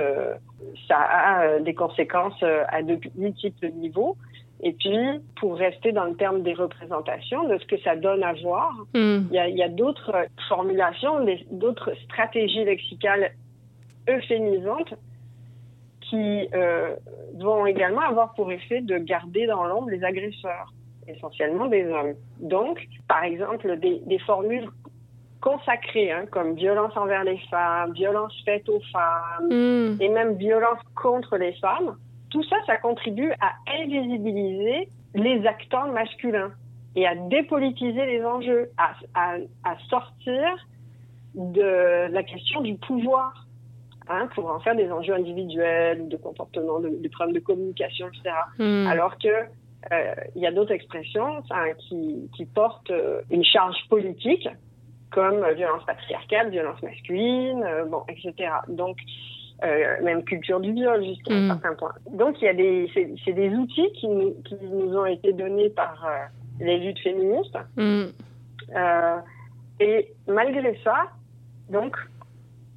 [0.87, 4.17] ça a des conséquences à de multiples niveaux.
[4.65, 4.97] Et puis,
[5.35, 9.27] pour rester dans le terme des représentations, de ce que ça donne à voir, hmm.
[9.29, 10.15] il y a, d'autres
[10.47, 13.33] formulations, d'autres stratégies lexicales
[14.09, 14.93] euphémisantes
[15.99, 16.95] qui euh,
[17.35, 20.73] vont également avoir pour effet de garder dans l'ombre les agresseurs,
[21.07, 22.13] essentiellement des hommes.
[22.39, 24.69] Donc, par exemple, des, formules
[25.41, 29.97] consacrées, hein, comme violence envers les femmes, violence faite aux femmes, hmm.
[29.99, 31.97] et même violence contre les femmes,
[32.33, 36.51] tout ça, ça contribue à invisibiliser les acteurs masculins
[36.95, 40.41] et à dépolitiser les enjeux, à, sortir
[41.35, 43.45] de la question du pouvoir,
[44.09, 48.35] hein, pour en faire des enjeux individuels, de comportement, de, problèmes de communication, etc.
[48.57, 48.87] Hmm.
[48.87, 49.27] Alors que
[49.91, 51.43] euh, il y a d'autres expressions
[51.87, 54.47] qui, portent euh, une charge politique,
[55.11, 58.49] comme violence patriarcale, violence masculine, euh, bon, etc.
[58.69, 58.97] Donc,
[59.63, 61.47] euh, même culture du viol jusqu'à un mm.
[61.47, 61.93] certain point.
[62.11, 65.69] Donc il y a des, c'est, des outils qui nous, qui nous ont été donnés
[65.69, 66.25] par euh,
[66.59, 67.57] les luttes féministes.
[67.77, 68.03] Mm.
[68.75, 69.17] Euh,
[69.79, 71.05] et malgré ça,
[71.69, 71.95] donc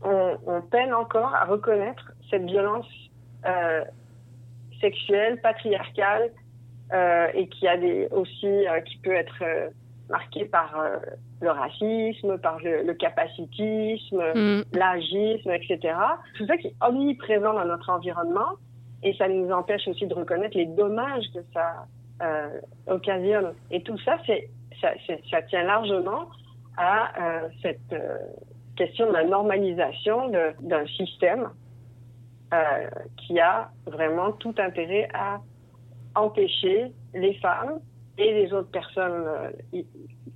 [0.02, 2.86] on, on, peine encore à reconnaître cette violence
[4.80, 6.30] sexuelle, patriarcale,
[7.34, 9.70] et qui a des aussi qui peut être
[10.08, 10.98] marqué par euh,
[11.40, 14.64] le racisme, par le, capacitisme, mm.
[14.72, 15.94] l'agisme, etc.
[16.36, 18.56] Tout ça qui est omniprésent dans notre environnement
[19.02, 21.86] et ça nous empêche aussi de reconnaître les dommages que ça
[22.22, 23.52] euh, occasionne.
[23.70, 24.48] Et tout ça, c'est
[24.80, 24.90] ça,
[25.30, 26.26] ça, tient largement
[26.76, 27.94] à euh, cette
[28.76, 30.30] question de la normalisation
[30.60, 31.48] d'un système
[33.16, 35.40] qui a vraiment tout intérêt à
[36.14, 37.80] empêcher les femmes
[38.18, 39.82] et les autres personnes euh,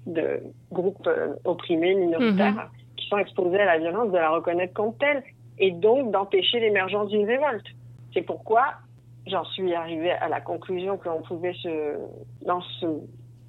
[0.06, 0.40] de
[0.72, 2.96] groupes euh, opprimés, minoritaires, mhm.
[2.96, 5.22] qui sont exposés à la violence, de la reconnaître comme telle,
[5.58, 7.66] et donc d'empêcher l'émergence d'une révolte.
[8.12, 8.64] C'est pourquoi
[9.26, 11.96] j'en suis arrivée à la conclusion qu'on pouvait se,
[12.46, 12.86] dans ce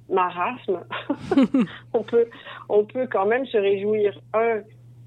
[0.08, 0.84] marasme,
[1.94, 2.28] on peut,
[2.68, 4.60] on peut quand même se réjouir, un,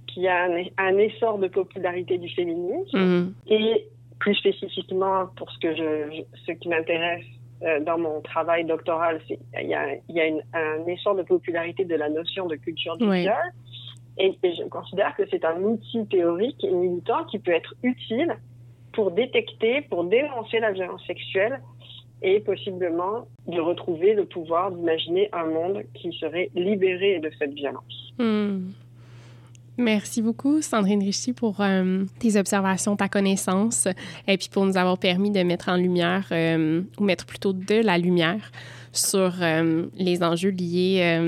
[0.07, 0.47] qu'il y a
[0.77, 3.33] un, essor de popularité du féminisme, mm.
[3.47, 3.87] et
[4.19, 7.25] plus spécifiquement pour ce que je, ce qui m'intéresse
[7.65, 11.85] euh, dans mon travail doctoral, il y a, y a une, un essor de popularité
[11.85, 13.33] de la notion de culture du viol.
[14.17, 18.37] Et, et, je considère que c'est un outil théorique et militant qui peut être utile
[18.93, 21.59] pour détecter, pour dénoncer la violence sexuelle
[22.21, 28.13] et possiblement de retrouver le pouvoir d'imaginer un monde qui serait libéré de cette violence.
[28.17, 28.69] Hmm.
[29.77, 33.87] Merci beaucoup, Sandrine Richie, pour euh, tes observations, ta connaissance,
[34.27, 37.83] et puis pour nous avoir permis de mettre en lumière, euh, ou mettre plutôt de
[37.83, 38.51] la lumière
[38.93, 41.21] sur euh, les enjeux liés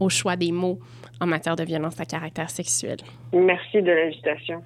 [0.00, 0.80] au choix des mots
[1.20, 2.96] en matière de violence à caractère sexuel.
[3.32, 4.62] Merci de l'invitation.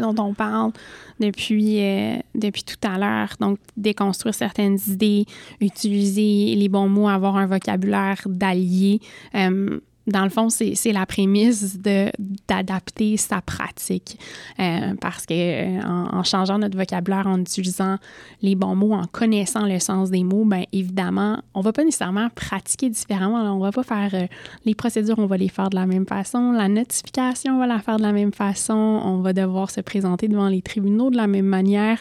[0.00, 0.72] Dont on parle
[1.20, 3.34] depuis, euh, depuis tout à l'heure.
[3.40, 5.24] Donc, déconstruire certaines idées,
[5.60, 9.00] utiliser les bons mots, avoir un vocabulaire d'allié.
[9.34, 14.18] Euh, dans le fond, c'est la prémisse d'adapter sa pratique.
[14.60, 17.96] Euh, parce que euh, en, changeant notre vocabulaire, en utilisant
[18.40, 22.28] les bons mots, en connaissant le sens des mots, bien évidemment, on va pas nécessairement
[22.30, 23.42] pratiquer différemment.
[23.56, 24.26] On va pas faire euh,
[24.64, 26.52] les procédures, on va les faire de la même façon.
[26.52, 28.74] La notification, on va la faire de la même façon.
[28.74, 32.00] On va devoir se présenter devant les tribunaux de la même manière.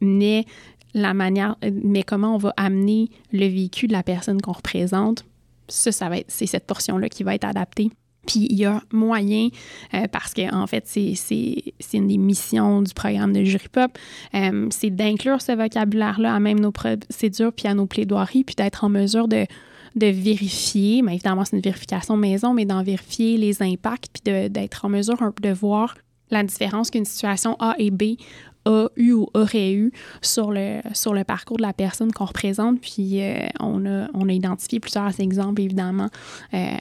[0.00, 0.44] mais
[0.94, 5.24] la manière, mais comment on va amener le vécu de la personne qu'on représente
[5.68, 7.90] ça, ça va être, c'est cette portion-là qui va être adaptée.
[8.26, 9.48] Puis il y a moyen,
[9.94, 11.14] euh, parce que en fait, c'est,
[11.92, 13.98] une des missions du programme de Jury Pop,
[14.34, 18.84] euh, c'est d'inclure ce vocabulaire-là à même nos procédures puis à nos plaidoiries, puis d'être
[18.84, 19.46] en mesure de,
[19.96, 24.84] de vérifier, mais évidemment, c'est une vérification maison, mais d'en vérifier les impacts, puis d'être
[24.84, 25.96] en mesure de voir
[26.30, 28.16] la différence qu'une situation A et B
[28.64, 32.80] a eu ou aurait eu sur le, sur le parcours de la personne qu'on représente.
[32.80, 36.08] Puis euh, on, a, on a identifié plusieurs exemples, évidemment,
[36.54, 36.76] euh,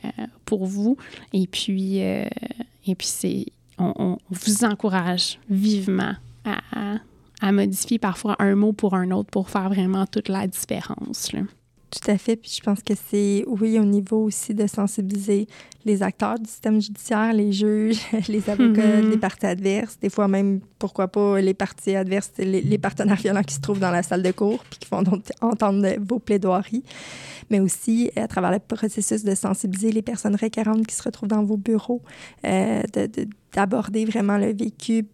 [0.45, 0.97] pour vous.
[1.33, 2.25] Et puis, euh,
[2.85, 3.45] et puis c'est,
[3.77, 6.13] on, vous encourage vivement
[6.45, 6.97] à,
[7.41, 11.33] à, modifier parfois un mot pour un autre pour faire vraiment toute la différence.
[11.33, 11.41] Là.
[11.91, 12.37] Tout à fait.
[12.37, 15.47] Puis je pense que c'est, oui, au niveau aussi de sensibiliser
[15.83, 19.09] les acteurs du système judiciaire, les juges, les avocats, mm-hmm.
[19.09, 23.55] les parties adverses, des fois même, pourquoi pas, les parties adverses, les, partenaires violents qui
[23.55, 26.83] se trouvent dans la salle de cours puis qui font donc entendre vos plaidoiries,
[27.49, 31.43] mais aussi à travers le processus de sensibiliser les personnes requérantes qui se retrouvent dans
[31.43, 32.01] vos bureaux,
[32.45, 32.83] euh,
[33.53, 35.05] d'aborder vraiment le vécu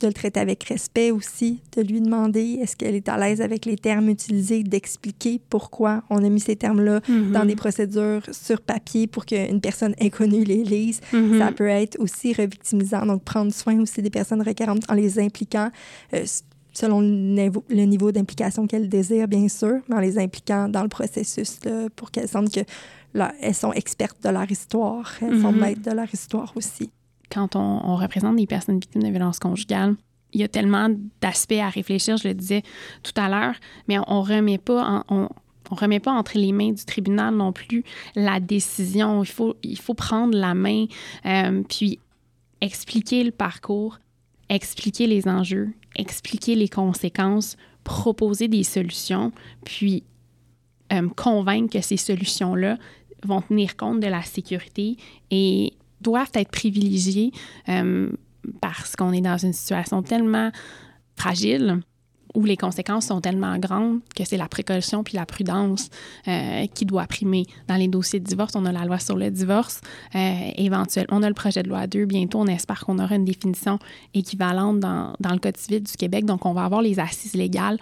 [0.00, 3.66] de le traiter avec respect aussi, de lui demander est-ce qu'elle est à l'aise avec
[3.66, 7.32] les termes utilisés, d'expliquer pourquoi on a mis ces termes-là mm-hmm.
[7.32, 11.00] dans des procédures sur papier pour qu'une personne inconnue les lise.
[11.12, 11.38] Mm-hmm.
[11.38, 15.70] Ça peut être aussi revictimisant, donc prendre soin aussi des personnes requérantes en les impliquant.
[16.14, 16.24] Euh,
[16.72, 21.58] selon le niveau, d'implication qu'elles désirent, bien sûr, mais en les impliquant dans le processus
[21.96, 22.60] pour qu'elles sentent que
[23.40, 25.60] elles sont expertes de leur histoire, elles sont mm-hmm.
[25.60, 26.90] maîtres de leur histoire aussi
[27.30, 29.96] quand on, représente des personnes victimes de violences conjugales,
[30.32, 30.88] il y a tellement
[31.20, 32.62] d'aspects à réfléchir, je le disais
[33.02, 33.54] tout à l'heure,
[33.88, 35.28] mais on remet pas on,
[35.70, 37.84] remet pas entre les mains du tribunal non plus
[38.16, 39.22] la décision.
[39.22, 40.86] Il faut, il faut prendre la main,
[41.26, 42.00] euh, puis
[42.60, 43.98] expliquer le parcours,
[44.48, 49.32] expliquer les enjeux, expliquer les conséquences, proposer des solutions,
[49.64, 50.02] puis
[50.92, 52.76] euh, convaincre que ces solutions-là
[53.24, 54.96] vont tenir compte de la sécurité
[55.30, 57.32] et doivent être privilégiés
[57.68, 58.10] euh,
[58.60, 60.50] parce qu'on est dans une situation tellement
[61.16, 61.80] fragile
[62.34, 65.88] où les conséquences sont tellement grandes que c'est la précaution puis la prudence
[66.28, 67.44] euh, qui doit primer.
[67.66, 69.80] Dans les dossiers de divorce, on a la loi sur le divorce.
[70.14, 72.04] Euh, éventuellement, on a le projet de loi 2.
[72.04, 73.78] Bientôt, on espère qu'on aura une définition
[74.14, 76.24] équivalente dans, dans, le Code civil du Québec.
[76.24, 77.78] Donc, on va avoir les assises légales.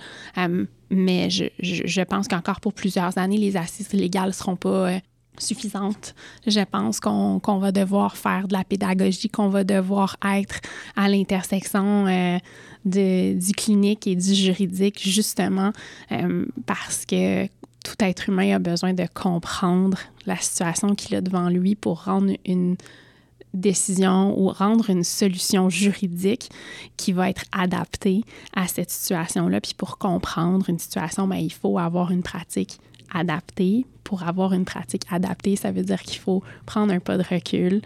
[0.91, 4.99] mais je, je, je pense qu'encore pour plusieurs années, les assises légales ne seront pas
[5.41, 6.14] suffisante.
[6.47, 10.61] Je pense qu'on va devoir faire de la pédagogie, qu'on va devoir être
[10.97, 12.39] à l'intersection euh,
[12.84, 15.72] du clinique et du juridique, justement,
[16.12, 21.49] euh, parce que tout être humain a besoin de comprendre la situation qu'il a devant
[21.49, 22.76] lui pour rendre une
[23.55, 26.51] décision ou rendre une solution juridique
[26.97, 28.22] qui va être adaptée
[28.55, 29.61] à cette situation-là.
[29.61, 32.78] Puis pour comprendre une situation, bien, il faut avoir une pratique
[33.12, 33.86] adaptée.
[34.04, 37.82] Pour avoir une pratique adaptée, ça veut dire qu'il faut prendre un pas de recul,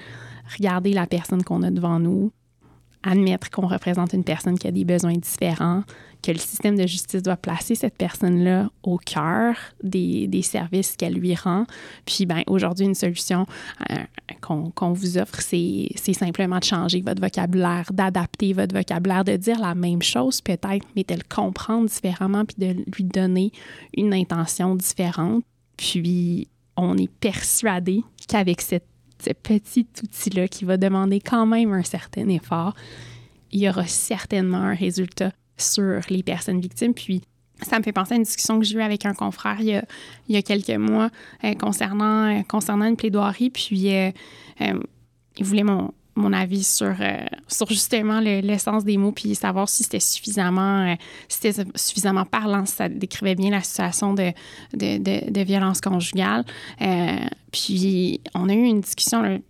[0.57, 2.31] regarder la personne qu'on a devant nous,
[3.03, 5.83] admettre qu'on représente une personne qui a des besoins différents,
[6.23, 11.15] que le système de justice doit placer cette personne-là au cœur des, des services qu'elle
[11.15, 11.65] lui rend.
[12.07, 13.47] Puis, ben, aujourd'hui, une solution
[13.91, 13.97] euh,
[14.41, 19.75] qu'on vous offre, c'est simplement de changer votre vocabulaire, d'adapter votre vocabulaire, de dire la
[19.75, 23.51] même chose peut-être, mais de le comprendre différemment, puis de lui donner
[23.97, 25.43] une intention différente.
[25.77, 28.87] Puis, on est persuadé qu'avec cette
[29.25, 32.75] ce petit outil-là qui va demander quand même un certain effort,
[33.51, 36.95] il y aura certainement un résultat sur les personnes victimes.
[36.95, 37.23] Puis,
[37.61, 39.83] ça me fait penser à une discussion que j'ai eue avec un confrère il
[40.29, 41.11] y a, quelques mois
[41.45, 43.51] euh, concernant, euh, concernant une plaidoirie.
[43.51, 44.11] Puis, euh,
[45.37, 46.95] il voulait mon, mon avis sur,
[47.49, 50.97] sur justement l'essence des mots, puis savoir si c'était suffisamment,
[51.29, 54.33] c'était suffisamment parlant, si ça décrivait bien la situation de,
[54.75, 56.45] de, de, de violence conjugale.
[57.51, 59.41] puis on a eu une discussion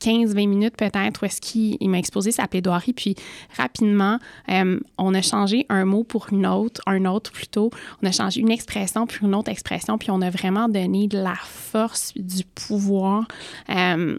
[0.00, 2.92] 15-20 minutes peut-être où est-ce qu'il m'a exposé sa plaidoirie.
[2.92, 3.14] Puis
[3.56, 4.18] rapidement,
[4.50, 7.70] euh, on a changé un mot pour une autre, un autre plutôt.
[8.02, 9.98] On a changé une expression pour une autre expression.
[9.98, 13.26] Puis on a vraiment donné de la force, du pouvoir
[13.68, 14.16] euh,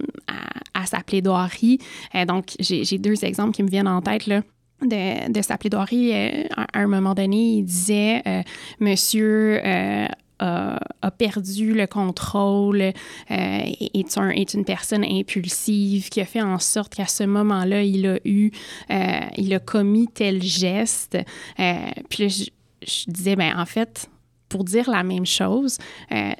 [0.73, 1.79] à, sa plaidoirie.
[2.15, 4.27] Euh, donc, j'ai deux exemples qui me viennent en tête.
[4.27, 4.41] Là.
[4.82, 6.11] De, de, sa plaidoirie,
[6.55, 8.23] à un moment donné, il disait
[8.79, 9.61] Monsieur
[10.41, 12.91] a, perdu le contrôle, euh,
[13.29, 18.19] est, est, une personne impulsive, qui a fait en sorte qu'à ce moment-là, il a
[18.25, 18.51] eu,
[18.89, 21.17] euh, il a commis tel geste.
[21.59, 21.75] Euh,
[22.09, 24.09] puis là, je, disais, ben en fait,
[24.49, 25.77] pour dire la même chose,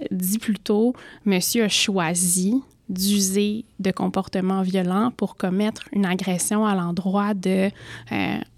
[0.10, 0.94] dis plutôt,
[1.26, 7.70] monsieur a choisi d'user de comportements violents pour commettre une agression à l'endroit de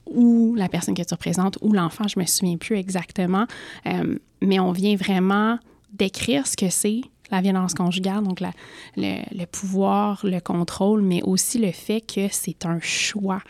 [0.07, 3.45] ou la personne que tu représentes ou l'enfant, je me souviens plus exactement,
[4.43, 5.57] mais on vient vraiment
[5.91, 8.41] décrire ce que c'est la violence conjugale, donc
[8.95, 13.41] le, pouvoir, le contrôle, mais aussi le fait que c'est un choix,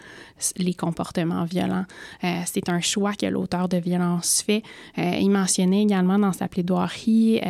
[0.57, 1.85] les comportements violents.
[2.23, 4.63] Euh, c'est un choix que l'auteur de violence fait.
[4.97, 7.41] Euh, il mentionnait également dans sa plaidoirie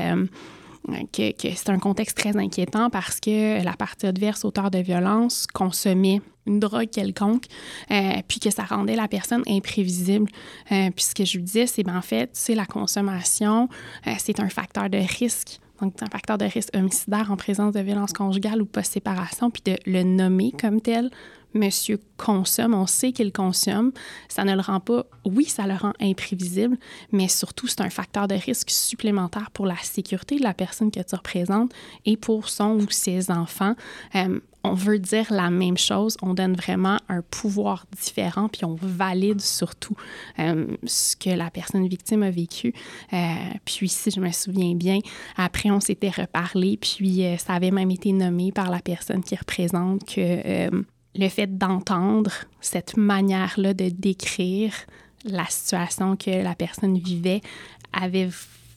[1.12, 6.22] que, c'est un contexte très inquiétant parce que la partie adverse, auteur de violence, consommait
[6.46, 7.46] une drogue quelconque,
[7.92, 10.30] euh, puis que ça rendait la personne imprévisible.
[10.72, 13.70] Euh, puis ce que je lui disais, c'est ben, en fait, c'est la consommation,
[14.08, 15.60] euh, c'est un facteur de risque.
[15.82, 19.64] Donc, c'est un facteur de risque homicidaire en présence de violence conjugale ou post-séparation, puis
[19.66, 21.10] de le nommer comme tel
[21.54, 23.92] monsieur consomme, on sait qu'il consomme,
[24.30, 26.78] ça ne le rend pas, oui, ça le rend imprévisible,
[27.12, 31.02] mais surtout, c'est un facteur de risque supplémentaire pour la sécurité de la personne que
[31.02, 31.72] tu représentes
[32.06, 33.76] et pour son ou ses enfants.
[34.16, 38.76] Euh, on veut dire la même chose, on donne vraiment un pouvoir différent, puis on
[38.76, 39.96] valide surtout
[40.40, 42.74] euh, ce que la personne victime a vécu.
[43.12, 43.18] Euh,
[43.66, 45.00] puis si je me souviens bien,
[45.36, 50.06] après on s'était reparlé, puis ça avait même été nommé par la personne qui représente
[50.06, 50.70] que
[51.16, 54.74] le fait d'entendre cette manière-là de décrire
[55.26, 57.42] la situation que la personne vivait
[57.94, 58.30] avait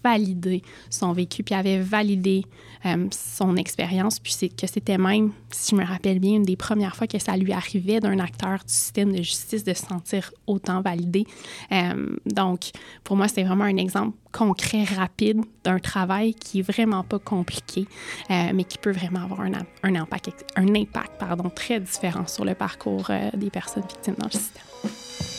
[0.07, 2.45] validé son vécu, puis avait validé
[2.85, 6.57] euh, son expérience, puis c'est que c'était même, si je me rappelle bien, une des
[6.57, 10.33] premières fois que ça lui arrivait d'un acteur du système de justice de se sentir
[10.47, 11.27] autant validé.
[11.73, 12.71] Euh, donc,
[13.03, 17.87] pour moi, c'est vraiment un exemple concret, rapide d'un travail qui est vraiment pas compliqué,
[18.31, 19.53] euh, mais qui peut vraiment avoir un,
[19.83, 24.39] un impact, un impact pardon, très différent sur le parcours des personnes victimes dans le
[24.39, 25.36] système.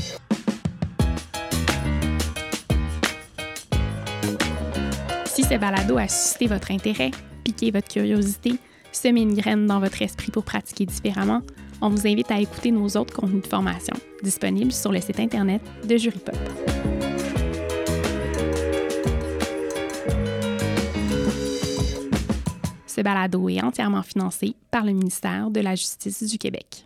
[5.37, 7.11] Si ce balado a suscité votre intérêt,
[7.43, 8.53] piqué votre curiosité,
[8.91, 11.43] semé une graine dans votre esprit pour pratiquer différemment,
[11.79, 15.61] on vous invite à écouter nos autres contenus de formation disponibles sur le site Internet
[15.87, 16.35] de JuryPop.
[22.87, 26.83] Ce balado est entièrement financé par le ministère de la Justice du Québec.